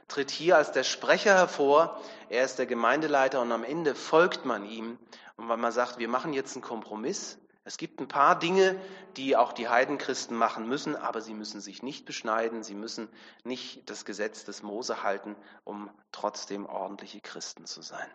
tritt 0.09 0.31
hier 0.31 0.57
als 0.57 0.73
der 0.73 0.85
Sprecher 0.85 1.35
hervor. 1.35 2.01
Er 2.29 2.45
ist 2.45 2.59
der 2.59 2.67
Gemeindeleiter 2.67 3.41
und 3.41 3.53
am 3.53 3.65
Ende 3.65 3.95
folgt 3.95 4.45
man 4.45 4.65
ihm. 4.65 4.99
Und 5.37 5.49
weil 5.49 5.57
man 5.57 5.73
sagt, 5.73 5.99
wir 5.99 6.09
machen 6.09 6.33
jetzt 6.33 6.55
einen 6.55 6.63
Kompromiss. 6.63 7.39
Es 7.65 7.79
gibt 7.79 8.01
ein 8.01 8.07
paar 8.07 8.39
Dinge, 8.39 8.81
die 9.17 9.37
auch 9.37 9.53
die 9.53 9.69
Heidenchristen 9.69 10.37
machen 10.37 10.69
müssen, 10.69 10.95
aber 10.95 11.21
sie 11.21 11.35
müssen 11.35 11.61
sich 11.61 11.83
nicht 11.83 12.07
beschneiden. 12.07 12.63
Sie 12.63 12.77
müssen 12.77 13.09
nicht 13.43 13.91
das 13.91 14.05
Gesetz 14.05 14.45
des 14.45 14.63
Mose 14.63 15.03
halten, 15.03 15.35
um 15.65 15.91
trotzdem 16.13 16.67
ordentliche 16.67 17.21
Christen 17.21 17.67
zu 17.67 17.83
sein. 17.83 18.09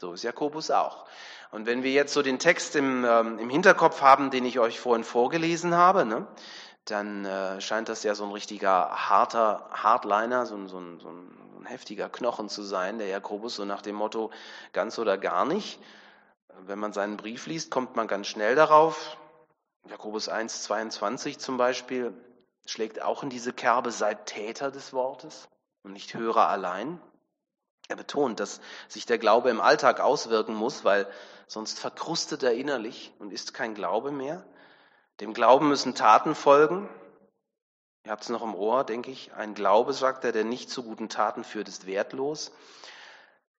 So 0.00 0.14
ist 0.14 0.24
Jakobus 0.24 0.70
auch. 0.70 1.06
Und 1.50 1.66
wenn 1.66 1.82
wir 1.82 1.92
jetzt 1.92 2.12
so 2.12 2.22
den 2.22 2.38
Text 2.38 2.74
im, 2.74 3.04
ähm, 3.04 3.38
im 3.38 3.50
Hinterkopf 3.50 4.00
haben, 4.00 4.30
den 4.30 4.44
ich 4.44 4.58
euch 4.58 4.80
vorhin 4.80 5.04
vorgelesen 5.04 5.74
habe, 5.74 6.04
ne, 6.04 6.26
dann 6.84 7.24
äh, 7.24 7.60
scheint 7.60 7.88
das 7.88 8.02
ja 8.02 8.14
so 8.14 8.24
ein 8.24 8.32
richtiger 8.32 8.90
harter 8.90 9.68
Hardliner, 9.70 10.46
so 10.46 10.56
ein, 10.56 10.68
so, 10.68 10.78
ein, 10.78 11.00
so 11.00 11.08
ein 11.08 11.64
heftiger 11.64 12.08
Knochen 12.08 12.48
zu 12.48 12.62
sein, 12.62 12.98
der 12.98 13.08
Jakobus, 13.08 13.56
so 13.56 13.64
nach 13.64 13.82
dem 13.82 13.94
Motto 13.94 14.30
ganz 14.72 14.98
oder 14.98 15.16
gar 15.16 15.44
nicht. 15.44 15.80
Wenn 16.66 16.78
man 16.78 16.92
seinen 16.92 17.16
Brief 17.16 17.46
liest, 17.46 17.70
kommt 17.70 17.96
man 17.96 18.08
ganz 18.08 18.26
schnell 18.26 18.54
darauf. 18.54 19.16
Jakobus 19.88 20.28
1, 20.28 20.62
22 20.64 21.38
zum 21.38 21.56
Beispiel 21.56 22.12
schlägt 22.66 23.02
auch 23.02 23.22
in 23.22 23.30
diese 23.30 23.52
Kerbe, 23.52 23.90
seid 23.90 24.26
Täter 24.26 24.70
des 24.70 24.92
Wortes 24.92 25.48
und 25.82 25.92
nicht 25.92 26.14
Hörer 26.14 26.48
allein. 26.48 27.00
Er 27.88 27.96
betont, 27.96 28.38
dass 28.40 28.60
sich 28.88 29.06
der 29.06 29.18
Glaube 29.18 29.50
im 29.50 29.60
Alltag 29.60 30.00
auswirken 30.00 30.54
muss, 30.54 30.84
weil 30.84 31.06
sonst 31.46 31.78
verkrustet 31.78 32.42
er 32.42 32.54
innerlich 32.54 33.12
und 33.18 33.32
ist 33.32 33.54
kein 33.54 33.74
Glaube 33.74 34.12
mehr. 34.12 34.44
Dem 35.22 35.34
Glauben 35.34 35.68
müssen 35.68 35.94
Taten 35.94 36.34
folgen. 36.34 36.88
Ihr 38.04 38.10
habt 38.10 38.24
es 38.24 38.28
noch 38.28 38.42
im 38.42 38.56
Ohr, 38.56 38.82
denke 38.82 39.12
ich. 39.12 39.32
Ein 39.34 39.54
Glaube, 39.54 39.92
sagt 39.92 40.24
er, 40.24 40.32
der 40.32 40.42
nicht 40.42 40.68
zu 40.68 40.82
guten 40.82 41.08
Taten 41.08 41.44
führt, 41.44 41.68
ist 41.68 41.86
wertlos. 41.86 42.50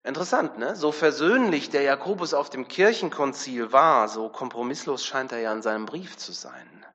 Interessant, 0.03 0.57
ne? 0.57 0.75
So 0.75 0.91
versöhnlich 0.91 1.69
der 1.69 1.83
Jakobus 1.83 2.33
auf 2.33 2.49
dem 2.49 2.67
Kirchenkonzil 2.67 3.71
war, 3.71 4.09
so 4.09 4.27
kompromisslos 4.27 5.05
scheint 5.05 5.31
er 5.31 5.39
ja 5.39 5.53
in 5.53 5.61
seinem 5.61 5.85
Brief 5.85 6.17
zu 6.17 6.33
sein. 6.33 6.85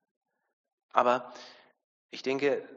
Aber 0.92 1.32
ich 2.10 2.22
denke, 2.22 2.68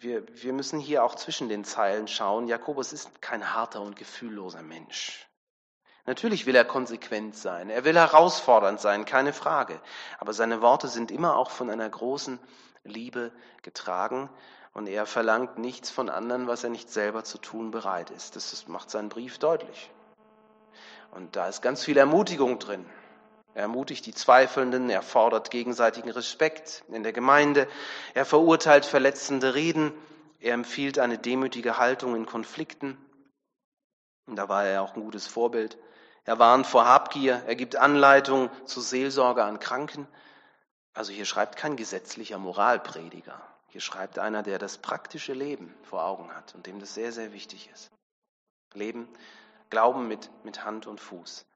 wir, 0.00 0.22
wir 0.28 0.52
müssen 0.52 0.78
hier 0.78 1.02
auch 1.02 1.14
zwischen 1.14 1.48
den 1.48 1.64
Zeilen 1.64 2.08
schauen. 2.08 2.46
Jakobus 2.46 2.92
ist 2.92 3.22
kein 3.22 3.54
harter 3.54 3.80
und 3.80 3.96
gefühlloser 3.96 4.60
Mensch. 4.60 5.29
Natürlich 6.06 6.46
will 6.46 6.56
er 6.56 6.64
konsequent 6.64 7.36
sein, 7.36 7.70
er 7.70 7.84
will 7.84 7.96
herausfordernd 7.96 8.80
sein, 8.80 9.04
keine 9.04 9.32
Frage. 9.32 9.80
Aber 10.18 10.32
seine 10.32 10.62
Worte 10.62 10.88
sind 10.88 11.10
immer 11.10 11.36
auch 11.36 11.50
von 11.50 11.70
einer 11.70 11.88
großen 11.88 12.38
Liebe 12.84 13.32
getragen 13.62 14.30
und 14.72 14.86
er 14.86 15.06
verlangt 15.06 15.58
nichts 15.58 15.90
von 15.90 16.08
anderen, 16.08 16.46
was 16.46 16.64
er 16.64 16.70
nicht 16.70 16.90
selber 16.90 17.24
zu 17.24 17.38
tun 17.38 17.70
bereit 17.70 18.10
ist. 18.10 18.36
Das 18.36 18.66
macht 18.68 18.90
sein 18.90 19.08
Brief 19.08 19.38
deutlich. 19.38 19.90
Und 21.10 21.36
da 21.36 21.48
ist 21.48 21.60
ganz 21.60 21.84
viel 21.84 21.96
Ermutigung 21.96 22.58
drin. 22.58 22.86
Er 23.54 23.62
ermutigt 23.62 24.06
die 24.06 24.14
Zweifelnden, 24.14 24.90
er 24.90 25.02
fordert 25.02 25.50
gegenseitigen 25.50 26.10
Respekt 26.10 26.84
in 26.88 27.02
der 27.02 27.12
Gemeinde, 27.12 27.66
er 28.14 28.24
verurteilt 28.24 28.86
verletzende 28.86 29.54
Reden, 29.54 29.92
er 30.38 30.54
empfiehlt 30.54 31.00
eine 31.00 31.18
demütige 31.18 31.76
Haltung 31.76 32.14
in 32.14 32.26
Konflikten. 32.26 32.96
Und 34.26 34.36
da 34.36 34.48
war 34.48 34.64
er 34.64 34.82
auch 34.82 34.94
ein 34.94 35.02
gutes 35.02 35.26
Vorbild. 35.26 35.76
Er 36.24 36.38
warnt 36.38 36.66
vor 36.66 36.84
Habgier, 36.84 37.42
er 37.46 37.56
gibt 37.56 37.76
Anleitung 37.76 38.50
zur 38.64 38.82
Seelsorge 38.82 39.44
an 39.44 39.58
Kranken. 39.58 40.06
Also 40.92 41.12
hier 41.12 41.24
schreibt 41.24 41.56
kein 41.56 41.76
gesetzlicher 41.76 42.38
Moralprediger. 42.38 43.40
Hier 43.68 43.80
schreibt 43.80 44.18
einer, 44.18 44.42
der 44.42 44.58
das 44.58 44.78
praktische 44.78 45.32
Leben 45.32 45.74
vor 45.82 46.04
Augen 46.04 46.34
hat 46.34 46.54
und 46.54 46.66
dem 46.66 46.80
das 46.80 46.94
sehr, 46.94 47.12
sehr 47.12 47.32
wichtig 47.32 47.70
ist. 47.72 47.90
Leben, 48.74 49.08
Glauben 49.70 50.08
mit, 50.08 50.30
mit 50.44 50.64
Hand 50.64 50.86
und 50.86 51.00
Fuß. 51.00 51.46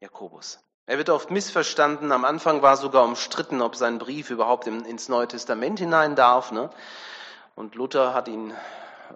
Jakobus. 0.00 0.60
Er 0.86 0.98
wird 0.98 1.10
oft 1.10 1.30
missverstanden. 1.30 2.12
Am 2.12 2.24
Anfang 2.24 2.62
war 2.62 2.76
sogar 2.76 3.04
umstritten, 3.04 3.62
ob 3.62 3.74
sein 3.74 3.98
Brief 3.98 4.30
überhaupt 4.30 4.66
ins 4.66 5.08
Neue 5.08 5.26
Testament 5.26 5.80
hinein 5.80 6.14
darf. 6.14 6.52
Ne? 6.52 6.70
Und 7.56 7.74
Luther 7.74 8.14
hat 8.14 8.28
ihn 8.28 8.54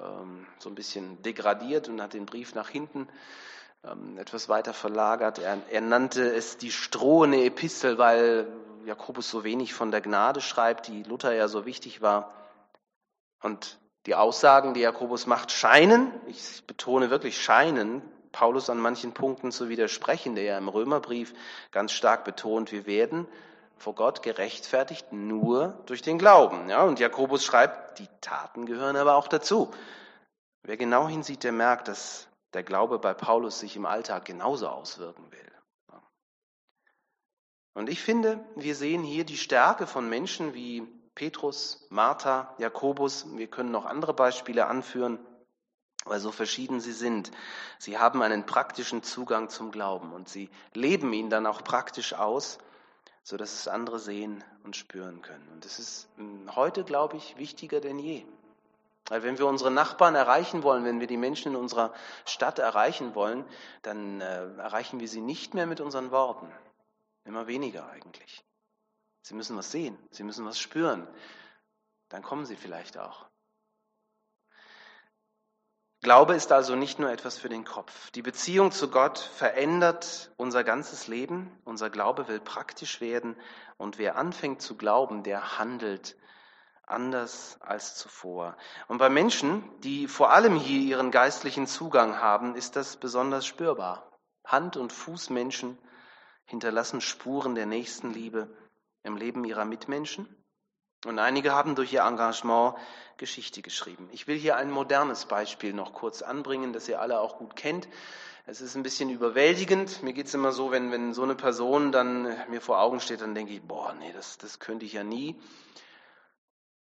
ähm, 0.02 0.46
so 0.58 0.68
ein 0.68 0.74
bisschen 0.74 1.22
degradiert 1.22 1.88
und 1.88 2.00
hat 2.02 2.14
den 2.14 2.26
Brief 2.26 2.54
nach 2.54 2.68
hinten 2.68 3.08
etwas 4.16 4.48
weiter 4.48 4.72
verlagert. 4.72 5.38
Er, 5.38 5.58
er 5.70 5.80
nannte 5.80 6.34
es 6.34 6.56
die 6.56 6.72
strohende 6.72 7.44
Epistel, 7.44 7.98
weil 7.98 8.46
Jakobus 8.84 9.30
so 9.30 9.44
wenig 9.44 9.74
von 9.74 9.90
der 9.90 10.00
Gnade 10.00 10.40
schreibt, 10.40 10.88
die 10.88 11.02
Luther 11.02 11.32
ja 11.32 11.48
so 11.48 11.66
wichtig 11.66 12.00
war. 12.00 12.32
Und 13.42 13.78
die 14.06 14.14
Aussagen, 14.14 14.74
die 14.74 14.80
Jakobus 14.80 15.26
macht, 15.26 15.52
scheinen, 15.52 16.12
ich 16.26 16.64
betone 16.66 17.10
wirklich 17.10 17.40
scheinen, 17.42 18.02
Paulus 18.32 18.70
an 18.70 18.78
manchen 18.78 19.12
Punkten 19.12 19.52
zu 19.52 19.68
widersprechen, 19.68 20.34
der 20.34 20.44
ja 20.44 20.58
im 20.58 20.68
Römerbrief 20.68 21.34
ganz 21.72 21.92
stark 21.92 22.24
betont, 22.24 22.72
wir 22.72 22.86
werden 22.86 23.26
vor 23.76 23.94
Gott 23.94 24.22
gerechtfertigt 24.22 25.12
nur 25.12 25.78
durch 25.86 26.02
den 26.02 26.18
Glauben. 26.18 26.68
Ja, 26.68 26.82
und 26.82 27.00
Jakobus 27.00 27.44
schreibt, 27.44 27.98
die 27.98 28.08
Taten 28.20 28.66
gehören 28.66 28.96
aber 28.96 29.16
auch 29.16 29.28
dazu. 29.28 29.70
Wer 30.62 30.76
genau 30.76 31.08
hinsieht, 31.08 31.44
der 31.44 31.52
merkt, 31.52 31.88
dass 31.88 32.27
der 32.54 32.62
Glaube 32.62 32.98
bei 32.98 33.14
Paulus 33.14 33.60
sich 33.60 33.76
im 33.76 33.86
Alltag 33.86 34.24
genauso 34.24 34.68
auswirken 34.68 35.30
will. 35.30 35.52
Und 37.74 37.88
ich 37.88 38.00
finde, 38.00 38.44
wir 38.56 38.74
sehen 38.74 39.04
hier 39.04 39.24
die 39.24 39.36
Stärke 39.36 39.86
von 39.86 40.08
Menschen 40.08 40.52
wie 40.52 40.82
Petrus, 41.14 41.86
Martha, 41.90 42.54
Jakobus. 42.58 43.36
Wir 43.36 43.46
können 43.46 43.70
noch 43.70 43.86
andere 43.86 44.14
Beispiele 44.14 44.66
anführen, 44.66 45.18
weil 46.04 46.18
so 46.18 46.32
verschieden 46.32 46.80
sie 46.80 46.92
sind. 46.92 47.30
Sie 47.78 47.96
haben 47.98 48.20
einen 48.22 48.46
praktischen 48.46 49.04
Zugang 49.04 49.48
zum 49.48 49.70
Glauben 49.70 50.12
und 50.12 50.28
sie 50.28 50.50
leben 50.74 51.12
ihn 51.12 51.30
dann 51.30 51.46
auch 51.46 51.62
praktisch 51.62 52.14
aus, 52.14 52.58
sodass 53.22 53.52
es 53.52 53.68
andere 53.68 54.00
sehen 54.00 54.42
und 54.64 54.74
spüren 54.74 55.22
können. 55.22 55.48
Und 55.52 55.64
das 55.64 55.78
ist 55.78 56.08
heute, 56.56 56.82
glaube 56.82 57.16
ich, 57.16 57.36
wichtiger 57.36 57.80
denn 57.80 58.00
je. 58.00 58.24
Weil 59.08 59.22
wenn 59.22 59.38
wir 59.38 59.46
unsere 59.46 59.70
Nachbarn 59.70 60.14
erreichen 60.14 60.62
wollen, 60.62 60.84
wenn 60.84 61.00
wir 61.00 61.06
die 61.06 61.16
Menschen 61.16 61.52
in 61.52 61.56
unserer 61.56 61.94
Stadt 62.26 62.58
erreichen 62.58 63.14
wollen, 63.14 63.44
dann 63.82 64.20
äh, 64.20 64.54
erreichen 64.56 65.00
wir 65.00 65.08
sie 65.08 65.22
nicht 65.22 65.54
mehr 65.54 65.66
mit 65.66 65.80
unseren 65.80 66.10
Worten. 66.10 66.52
Immer 67.24 67.46
weniger 67.46 67.88
eigentlich. 67.88 68.44
Sie 69.22 69.34
müssen 69.34 69.56
was 69.56 69.70
sehen, 69.70 69.98
sie 70.10 70.24
müssen 70.24 70.44
was 70.44 70.58
spüren. 70.58 71.06
Dann 72.08 72.22
kommen 72.22 72.46
sie 72.46 72.56
vielleicht 72.56 72.98
auch. 72.98 73.26
Glaube 76.00 76.34
ist 76.34 76.52
also 76.52 76.76
nicht 76.76 77.00
nur 77.00 77.10
etwas 77.10 77.38
für 77.38 77.48
den 77.48 77.64
Kopf. 77.64 78.10
Die 78.12 78.22
Beziehung 78.22 78.70
zu 78.70 78.88
Gott 78.88 79.18
verändert 79.18 80.30
unser 80.36 80.62
ganzes 80.62 81.08
Leben. 81.08 81.50
Unser 81.64 81.90
Glaube 81.90 82.28
will 82.28 82.40
praktisch 82.40 83.00
werden. 83.00 83.36
Und 83.78 83.98
wer 83.98 84.16
anfängt 84.16 84.62
zu 84.62 84.76
glauben, 84.76 85.24
der 85.24 85.58
handelt 85.58 86.16
anders 86.90 87.58
als 87.60 87.96
zuvor. 87.96 88.56
Und 88.88 88.98
bei 88.98 89.08
Menschen, 89.08 89.62
die 89.80 90.08
vor 90.08 90.30
allem 90.30 90.56
hier 90.56 90.80
ihren 90.80 91.10
geistlichen 91.10 91.66
Zugang 91.66 92.18
haben, 92.18 92.54
ist 92.54 92.76
das 92.76 92.96
besonders 92.96 93.46
spürbar. 93.46 94.10
Hand- 94.44 94.76
und 94.76 94.92
Fußmenschen 94.92 95.78
hinterlassen 96.44 97.00
Spuren 97.00 97.54
der 97.54 97.66
Nächstenliebe 97.66 98.48
im 99.02 99.16
Leben 99.16 99.44
ihrer 99.44 99.64
Mitmenschen. 99.64 100.34
Und 101.04 101.18
einige 101.18 101.52
haben 101.52 101.76
durch 101.76 101.92
ihr 101.92 102.02
Engagement 102.02 102.74
Geschichte 103.18 103.62
geschrieben. 103.62 104.08
Ich 104.12 104.26
will 104.26 104.36
hier 104.36 104.56
ein 104.56 104.70
modernes 104.70 105.26
Beispiel 105.26 105.72
noch 105.72 105.92
kurz 105.92 106.22
anbringen, 106.22 106.72
das 106.72 106.88
ihr 106.88 107.00
alle 107.00 107.20
auch 107.20 107.38
gut 107.38 107.54
kennt. 107.54 107.88
Es 108.46 108.60
ist 108.60 108.74
ein 108.76 108.82
bisschen 108.82 109.10
überwältigend. 109.10 110.02
Mir 110.02 110.14
geht 110.14 110.26
es 110.26 110.34
immer 110.34 110.52
so, 110.52 110.70
wenn, 110.70 110.90
wenn 110.90 111.12
so 111.12 111.22
eine 111.22 111.34
Person 111.34 111.92
dann 111.92 112.34
mir 112.48 112.60
vor 112.60 112.80
Augen 112.80 112.98
steht, 112.98 113.20
dann 113.20 113.34
denke 113.34 113.52
ich, 113.52 113.62
boah, 113.62 113.92
nee, 113.92 114.12
das, 114.12 114.38
das 114.38 114.58
könnte 114.58 114.86
ich 114.86 114.94
ja 114.94 115.04
nie. 115.04 115.38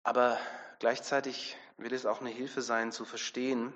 Aber 0.05 0.37
gleichzeitig 0.77 1.57
will 1.77 1.91
es 1.91 2.05
auch 2.05 2.21
eine 2.21 2.29
Hilfe 2.29 2.61
sein 2.61 2.91
zu 2.91 3.05
verstehen. 3.05 3.73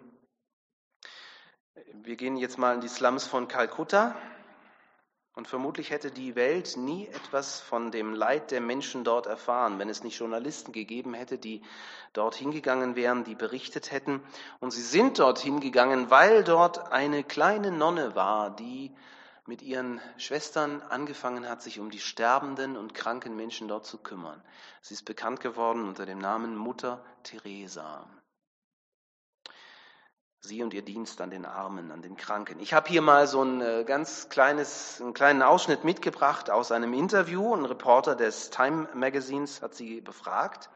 Wir 1.91 2.17
gehen 2.17 2.37
jetzt 2.37 2.59
mal 2.59 2.75
in 2.75 2.81
die 2.81 2.87
Slums 2.87 3.25
von 3.25 3.47
Kalkutta 3.47 4.15
und 5.33 5.47
vermutlich 5.47 5.89
hätte 5.89 6.11
die 6.11 6.35
Welt 6.35 6.77
nie 6.77 7.07
etwas 7.07 7.61
von 7.61 7.89
dem 7.89 8.13
Leid 8.13 8.51
der 8.51 8.61
Menschen 8.61 9.03
dort 9.03 9.25
erfahren, 9.25 9.79
wenn 9.79 9.89
es 9.89 10.03
nicht 10.03 10.19
Journalisten 10.19 10.71
gegeben 10.71 11.15
hätte, 11.15 11.39
die 11.39 11.63
dort 12.13 12.35
hingegangen 12.35 12.95
wären, 12.95 13.23
die 13.23 13.33
berichtet 13.33 13.91
hätten. 13.91 14.21
Und 14.59 14.69
sie 14.69 14.83
sind 14.83 15.17
dort 15.17 15.39
hingegangen, 15.39 16.11
weil 16.11 16.43
dort 16.43 16.91
eine 16.91 17.23
kleine 17.23 17.71
Nonne 17.71 18.13
war, 18.13 18.55
die 18.55 18.93
mit 19.49 19.63
ihren 19.63 19.99
Schwestern 20.17 20.83
angefangen 20.83 21.49
hat, 21.49 21.63
sich 21.63 21.79
um 21.79 21.89
die 21.89 21.99
sterbenden 21.99 22.77
und 22.77 22.93
kranken 22.93 23.35
Menschen 23.35 23.67
dort 23.67 23.83
zu 23.83 23.97
kümmern. 23.97 24.39
Sie 24.81 24.93
ist 24.93 25.05
bekannt 25.05 25.39
geworden 25.41 25.87
unter 25.87 26.05
dem 26.05 26.19
Namen 26.19 26.55
Mutter 26.55 27.03
Teresa. 27.23 28.07
Sie 30.41 30.61
und 30.61 30.73
ihr 30.75 30.83
Dienst 30.83 31.19
an 31.19 31.31
den 31.31 31.45
Armen, 31.45 31.91
an 31.91 32.03
den 32.03 32.15
Kranken. 32.15 32.59
Ich 32.59 32.73
habe 32.73 32.87
hier 32.89 33.01
mal 33.01 33.25
so 33.25 33.43
ein 33.43 33.59
äh, 33.59 33.83
ganz 33.85 34.29
kleines, 34.29 35.01
einen 35.01 35.15
kleinen 35.15 35.41
Ausschnitt 35.41 35.83
mitgebracht 35.83 36.51
aus 36.51 36.71
einem 36.71 36.93
Interview. 36.93 37.55
Ein 37.55 37.65
Reporter 37.65 38.15
des 38.15 38.51
Time 38.51 38.87
Magazines 38.93 39.63
hat 39.63 39.73
sie 39.73 39.99
befragt. 39.99 40.69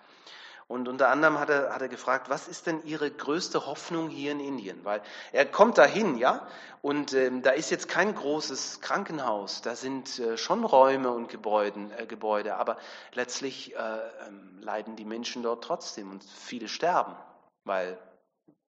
Und 0.67 0.87
unter 0.87 1.09
anderem 1.09 1.39
hat 1.39 1.49
er, 1.49 1.73
hat 1.73 1.81
er 1.81 1.89
gefragt, 1.89 2.29
was 2.29 2.47
ist 2.47 2.67
denn 2.67 2.83
Ihre 2.83 3.11
größte 3.11 3.65
Hoffnung 3.65 4.09
hier 4.09 4.31
in 4.31 4.39
Indien? 4.39 4.83
Weil 4.85 5.01
er 5.31 5.45
kommt 5.45 5.77
dahin, 5.77 6.17
ja, 6.17 6.47
und 6.81 7.13
ähm, 7.13 7.41
da 7.41 7.51
ist 7.51 7.69
jetzt 7.69 7.87
kein 7.87 8.15
großes 8.15 8.81
Krankenhaus, 8.81 9.61
da 9.61 9.75
sind 9.75 10.19
äh, 10.19 10.37
schon 10.37 10.63
Räume 10.63 11.11
und 11.11 11.29
Gebäuden, 11.29 11.91
äh, 11.91 12.05
Gebäude, 12.05 12.55
aber 12.55 12.77
letztlich 13.13 13.75
äh, 13.75 13.77
ähm, 14.27 14.59
leiden 14.59 14.95
die 14.95 15.05
Menschen 15.05 15.43
dort 15.43 15.63
trotzdem 15.63 16.11
und 16.11 16.23
viele 16.23 16.67
sterben, 16.67 17.15
weil 17.63 17.97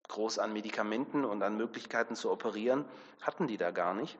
groß 0.08 0.38
an 0.38 0.52
Medikamenten 0.52 1.24
und 1.24 1.42
an 1.42 1.56
Möglichkeiten 1.56 2.14
zu 2.14 2.30
operieren 2.30 2.84
hatten 3.20 3.46
die 3.46 3.56
da 3.56 3.70
gar 3.70 3.94
nicht. 3.94 4.18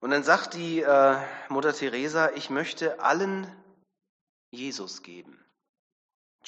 Und 0.00 0.10
dann 0.10 0.22
sagt 0.22 0.54
die 0.54 0.80
äh, 0.80 1.16
Mutter 1.48 1.72
Teresa, 1.72 2.30
ich 2.30 2.50
möchte 2.50 3.00
allen 3.00 3.50
Jesus 4.50 5.02
geben. 5.02 5.44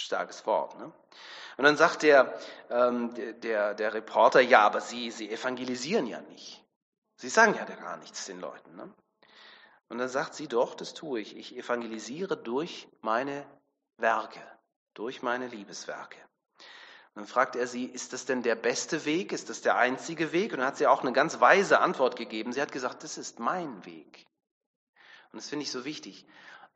Starkes 0.00 0.46
Wort. 0.46 0.78
Ne? 0.78 0.92
Und 1.56 1.64
dann 1.64 1.76
sagt 1.76 2.02
der, 2.02 2.38
ähm, 2.70 3.14
der, 3.40 3.74
der 3.74 3.94
Reporter, 3.94 4.40
ja, 4.40 4.60
aber 4.60 4.80
Sie, 4.80 5.10
Sie 5.10 5.30
evangelisieren 5.30 6.06
ja 6.06 6.20
nicht. 6.22 6.64
Sie 7.16 7.28
sagen 7.28 7.54
ja 7.54 7.64
gar 7.64 7.98
nichts 7.98 8.24
den 8.24 8.40
Leuten. 8.40 8.74
Ne? 8.76 8.90
Und 9.90 9.98
dann 9.98 10.08
sagt 10.08 10.34
sie, 10.34 10.48
doch, 10.48 10.74
das 10.74 10.94
tue 10.94 11.20
ich. 11.20 11.36
Ich 11.36 11.56
evangelisiere 11.56 12.36
durch 12.36 12.88
meine 13.02 13.44
Werke, 13.98 14.40
durch 14.94 15.20
meine 15.20 15.48
Liebeswerke. 15.48 16.16
Und 17.14 17.22
dann 17.22 17.26
fragt 17.26 17.56
er 17.56 17.66
sie, 17.66 17.86
ist 17.86 18.12
das 18.12 18.24
denn 18.24 18.42
der 18.42 18.54
beste 18.54 19.04
Weg? 19.04 19.32
Ist 19.32 19.50
das 19.50 19.62
der 19.62 19.76
einzige 19.76 20.32
Weg? 20.32 20.52
Und 20.52 20.60
dann 20.60 20.68
hat 20.68 20.76
sie 20.76 20.86
auch 20.86 21.02
eine 21.02 21.12
ganz 21.12 21.40
weise 21.40 21.80
Antwort 21.80 22.14
gegeben. 22.14 22.52
Sie 22.52 22.62
hat 22.62 22.70
gesagt, 22.70 23.02
das 23.02 23.18
ist 23.18 23.40
mein 23.40 23.84
Weg. 23.84 24.26
Und 25.32 25.42
das 25.42 25.48
finde 25.48 25.64
ich 25.64 25.72
so 25.72 25.84
wichtig. 25.84 26.24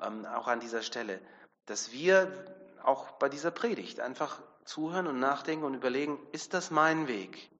ähm, 0.00 0.26
auch 0.26 0.48
an 0.48 0.58
dieser 0.58 0.82
Stelle, 0.82 1.20
dass 1.66 1.92
wir 1.92 2.63
auch 2.84 3.12
bei 3.12 3.28
dieser 3.28 3.50
Predigt 3.50 4.00
einfach 4.00 4.40
zuhören 4.64 5.06
und 5.06 5.18
nachdenken 5.18 5.64
und 5.64 5.74
überlegen, 5.74 6.18
ist 6.32 6.54
das 6.54 6.70
mein 6.70 7.08
Weg? 7.08 7.50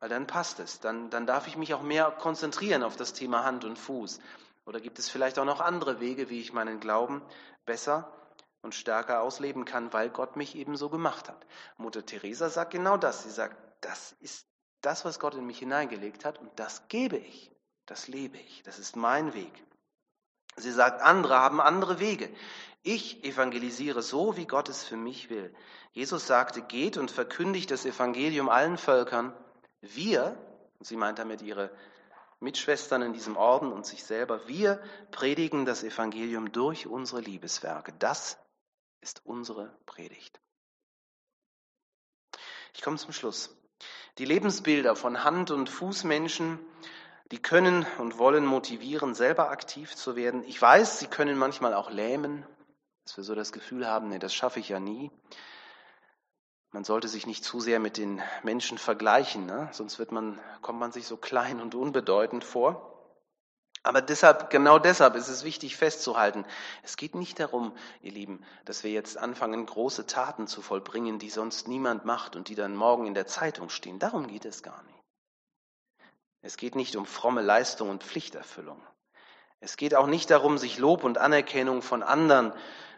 Weil 0.00 0.08
dann 0.08 0.26
passt 0.26 0.60
es, 0.60 0.80
dann, 0.80 1.10
dann 1.10 1.26
darf 1.26 1.46
ich 1.48 1.56
mich 1.56 1.74
auch 1.74 1.82
mehr 1.82 2.10
konzentrieren 2.10 2.82
auf 2.82 2.96
das 2.96 3.12
Thema 3.12 3.44
Hand 3.44 3.64
und 3.64 3.78
Fuß. 3.78 4.20
Oder 4.64 4.80
gibt 4.80 4.98
es 4.98 5.08
vielleicht 5.08 5.38
auch 5.38 5.44
noch 5.44 5.60
andere 5.60 6.00
Wege, 6.00 6.30
wie 6.30 6.40
ich 6.40 6.52
meinen 6.52 6.78
Glauben 6.78 7.22
besser 7.64 8.12
und 8.62 8.74
stärker 8.74 9.22
ausleben 9.22 9.64
kann, 9.64 9.92
weil 9.92 10.10
Gott 10.10 10.36
mich 10.36 10.54
eben 10.56 10.76
so 10.76 10.88
gemacht 10.88 11.28
hat. 11.28 11.46
Mutter 11.76 12.04
Teresa 12.04 12.48
sagt 12.48 12.72
genau 12.72 12.96
das. 12.96 13.22
Sie 13.24 13.30
sagt, 13.30 13.56
das 13.80 14.12
ist 14.20 14.46
das, 14.82 15.04
was 15.04 15.18
Gott 15.18 15.34
in 15.34 15.46
mich 15.46 15.58
hineingelegt 15.58 16.24
hat 16.24 16.38
und 16.38 16.50
das 16.58 16.86
gebe 16.88 17.16
ich, 17.16 17.50
das 17.86 18.08
lebe 18.08 18.38
ich, 18.38 18.62
das 18.62 18.78
ist 18.78 18.96
mein 18.96 19.34
Weg. 19.34 19.52
Sie 20.58 20.72
sagt, 20.72 21.02
andere 21.02 21.36
haben 21.38 21.60
andere 21.60 22.00
Wege. 22.00 22.28
Ich 22.82 23.24
evangelisiere 23.24 24.02
so, 24.02 24.36
wie 24.36 24.46
Gott 24.46 24.68
es 24.68 24.84
für 24.84 24.96
mich 24.96 25.30
will. 25.30 25.54
Jesus 25.92 26.26
sagte, 26.26 26.62
geht 26.62 26.96
und 26.96 27.10
verkündigt 27.10 27.70
das 27.70 27.84
Evangelium 27.84 28.48
allen 28.48 28.78
Völkern. 28.78 29.34
Wir, 29.80 30.36
und 30.78 30.86
sie 30.86 30.96
meint 30.96 31.18
damit 31.18 31.42
ihre 31.42 31.70
Mitschwestern 32.40 33.02
in 33.02 33.12
diesem 33.12 33.36
Orden 33.36 33.72
und 33.72 33.84
sich 33.84 34.04
selber, 34.04 34.46
wir 34.46 34.80
predigen 35.10 35.64
das 35.64 35.82
Evangelium 35.82 36.52
durch 36.52 36.86
unsere 36.86 37.20
Liebeswerke. 37.20 37.92
Das 37.98 38.38
ist 39.00 39.22
unsere 39.24 39.76
Predigt. 39.86 40.40
Ich 42.74 42.82
komme 42.82 42.96
zum 42.96 43.12
Schluss. 43.12 43.56
Die 44.18 44.24
Lebensbilder 44.24 44.94
von 44.94 45.24
Hand- 45.24 45.50
und 45.50 45.68
Fußmenschen, 45.68 46.58
die 47.30 47.40
können 47.40 47.86
und 47.98 48.18
wollen 48.18 48.46
motivieren, 48.46 49.14
selber 49.14 49.50
aktiv 49.50 49.94
zu 49.94 50.16
werden. 50.16 50.44
Ich 50.44 50.60
weiß, 50.60 50.98
sie 50.98 51.06
können 51.06 51.36
manchmal 51.36 51.74
auch 51.74 51.90
lähmen, 51.90 52.46
dass 53.04 53.16
wir 53.16 53.24
so 53.24 53.34
das 53.34 53.52
Gefühl 53.52 53.86
haben, 53.86 54.08
nee, 54.08 54.18
das 54.18 54.34
schaffe 54.34 54.60
ich 54.60 54.68
ja 54.68 54.80
nie. 54.80 55.10
Man 56.70 56.84
sollte 56.84 57.08
sich 57.08 57.26
nicht 57.26 57.44
zu 57.44 57.60
sehr 57.60 57.80
mit 57.80 57.96
den 57.96 58.22
Menschen 58.42 58.76
vergleichen, 58.76 59.46
ne? 59.46 59.68
sonst 59.72 59.98
wird 59.98 60.12
man, 60.12 60.38
kommt 60.60 60.78
man 60.78 60.92
sich 60.92 61.06
so 61.06 61.16
klein 61.16 61.60
und 61.60 61.74
unbedeutend 61.74 62.44
vor. 62.44 62.94
Aber 63.82 64.02
deshalb, 64.02 64.50
genau 64.50 64.78
deshalb 64.78 65.14
ist 65.14 65.28
es 65.28 65.44
wichtig 65.44 65.76
festzuhalten, 65.76 66.44
es 66.82 66.98
geht 66.98 67.14
nicht 67.14 67.40
darum, 67.40 67.72
ihr 68.02 68.12
Lieben, 68.12 68.44
dass 68.66 68.84
wir 68.84 68.90
jetzt 68.90 69.16
anfangen, 69.16 69.64
große 69.64 70.06
Taten 70.06 70.46
zu 70.46 70.60
vollbringen, 70.60 71.18
die 71.18 71.30
sonst 71.30 71.68
niemand 71.68 72.04
macht 72.04 72.36
und 72.36 72.48
die 72.48 72.54
dann 72.54 72.76
morgen 72.76 73.06
in 73.06 73.14
der 73.14 73.26
Zeitung 73.26 73.70
stehen. 73.70 73.98
Darum 73.98 74.26
geht 74.26 74.44
es 74.44 74.62
gar 74.62 74.82
nicht. 74.82 75.07
Es 76.40 76.56
geht 76.56 76.74
nicht 76.74 76.96
um 76.96 77.06
fromme 77.06 77.42
Leistung 77.42 77.90
und 77.90 78.04
Pflichterfüllung. 78.04 78.80
Es 79.60 79.76
geht 79.76 79.94
auch 79.94 80.06
nicht 80.06 80.30
darum, 80.30 80.56
sich 80.56 80.78
Lob 80.78 81.02
und 81.02 81.18
Anerkennung 81.18 81.82
von 81.82 82.02
anderen 82.02 82.52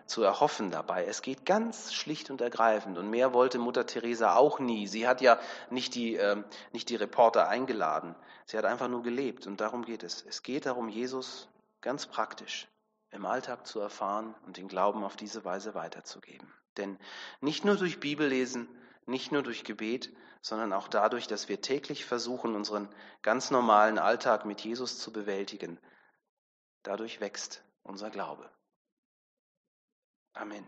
zu 0.06 0.22
erhoffen 0.22 0.70
dabei. 0.70 1.06
Es 1.06 1.22
geht 1.22 1.46
ganz 1.46 1.94
schlicht 1.94 2.30
und 2.30 2.40
ergreifend. 2.40 2.98
Und 2.98 3.08
mehr 3.08 3.32
wollte 3.32 3.58
Mutter 3.58 3.86
Teresa 3.86 4.34
auch 4.34 4.58
nie. 4.58 4.86
Sie 4.86 5.06
hat 5.06 5.20
ja 5.20 5.38
nicht 5.70 5.94
die, 5.94 6.16
äh, 6.16 6.42
nicht 6.72 6.90
die 6.90 6.96
Reporter 6.96 7.48
eingeladen. 7.48 8.14
Sie 8.44 8.58
hat 8.58 8.64
einfach 8.64 8.88
nur 8.88 9.02
gelebt. 9.02 9.46
Und 9.46 9.60
darum 9.60 9.84
geht 9.84 10.02
es. 10.02 10.24
Es 10.28 10.42
geht 10.42 10.66
darum, 10.66 10.88
Jesus 10.88 11.48
ganz 11.80 12.06
praktisch 12.06 12.68
im 13.10 13.24
Alltag 13.24 13.66
zu 13.66 13.80
erfahren 13.80 14.34
und 14.46 14.56
den 14.56 14.68
Glauben 14.68 15.02
auf 15.02 15.16
diese 15.16 15.44
Weise 15.44 15.74
weiterzugeben. 15.74 16.52
Denn 16.76 16.98
nicht 17.40 17.64
nur 17.64 17.76
durch 17.76 18.00
Bibellesen, 18.00 18.68
nicht 19.10 19.32
nur 19.32 19.42
durch 19.42 19.64
Gebet, 19.64 20.12
sondern 20.40 20.72
auch 20.72 20.88
dadurch, 20.88 21.26
dass 21.26 21.48
wir 21.48 21.60
täglich 21.60 22.04
versuchen, 22.04 22.54
unseren 22.54 22.88
ganz 23.22 23.50
normalen 23.50 23.98
Alltag 23.98 24.46
mit 24.46 24.62
Jesus 24.62 24.98
zu 24.98 25.12
bewältigen. 25.12 25.78
Dadurch 26.82 27.20
wächst 27.20 27.62
unser 27.82 28.10
Glaube. 28.10 28.50
Amen. 30.32 30.64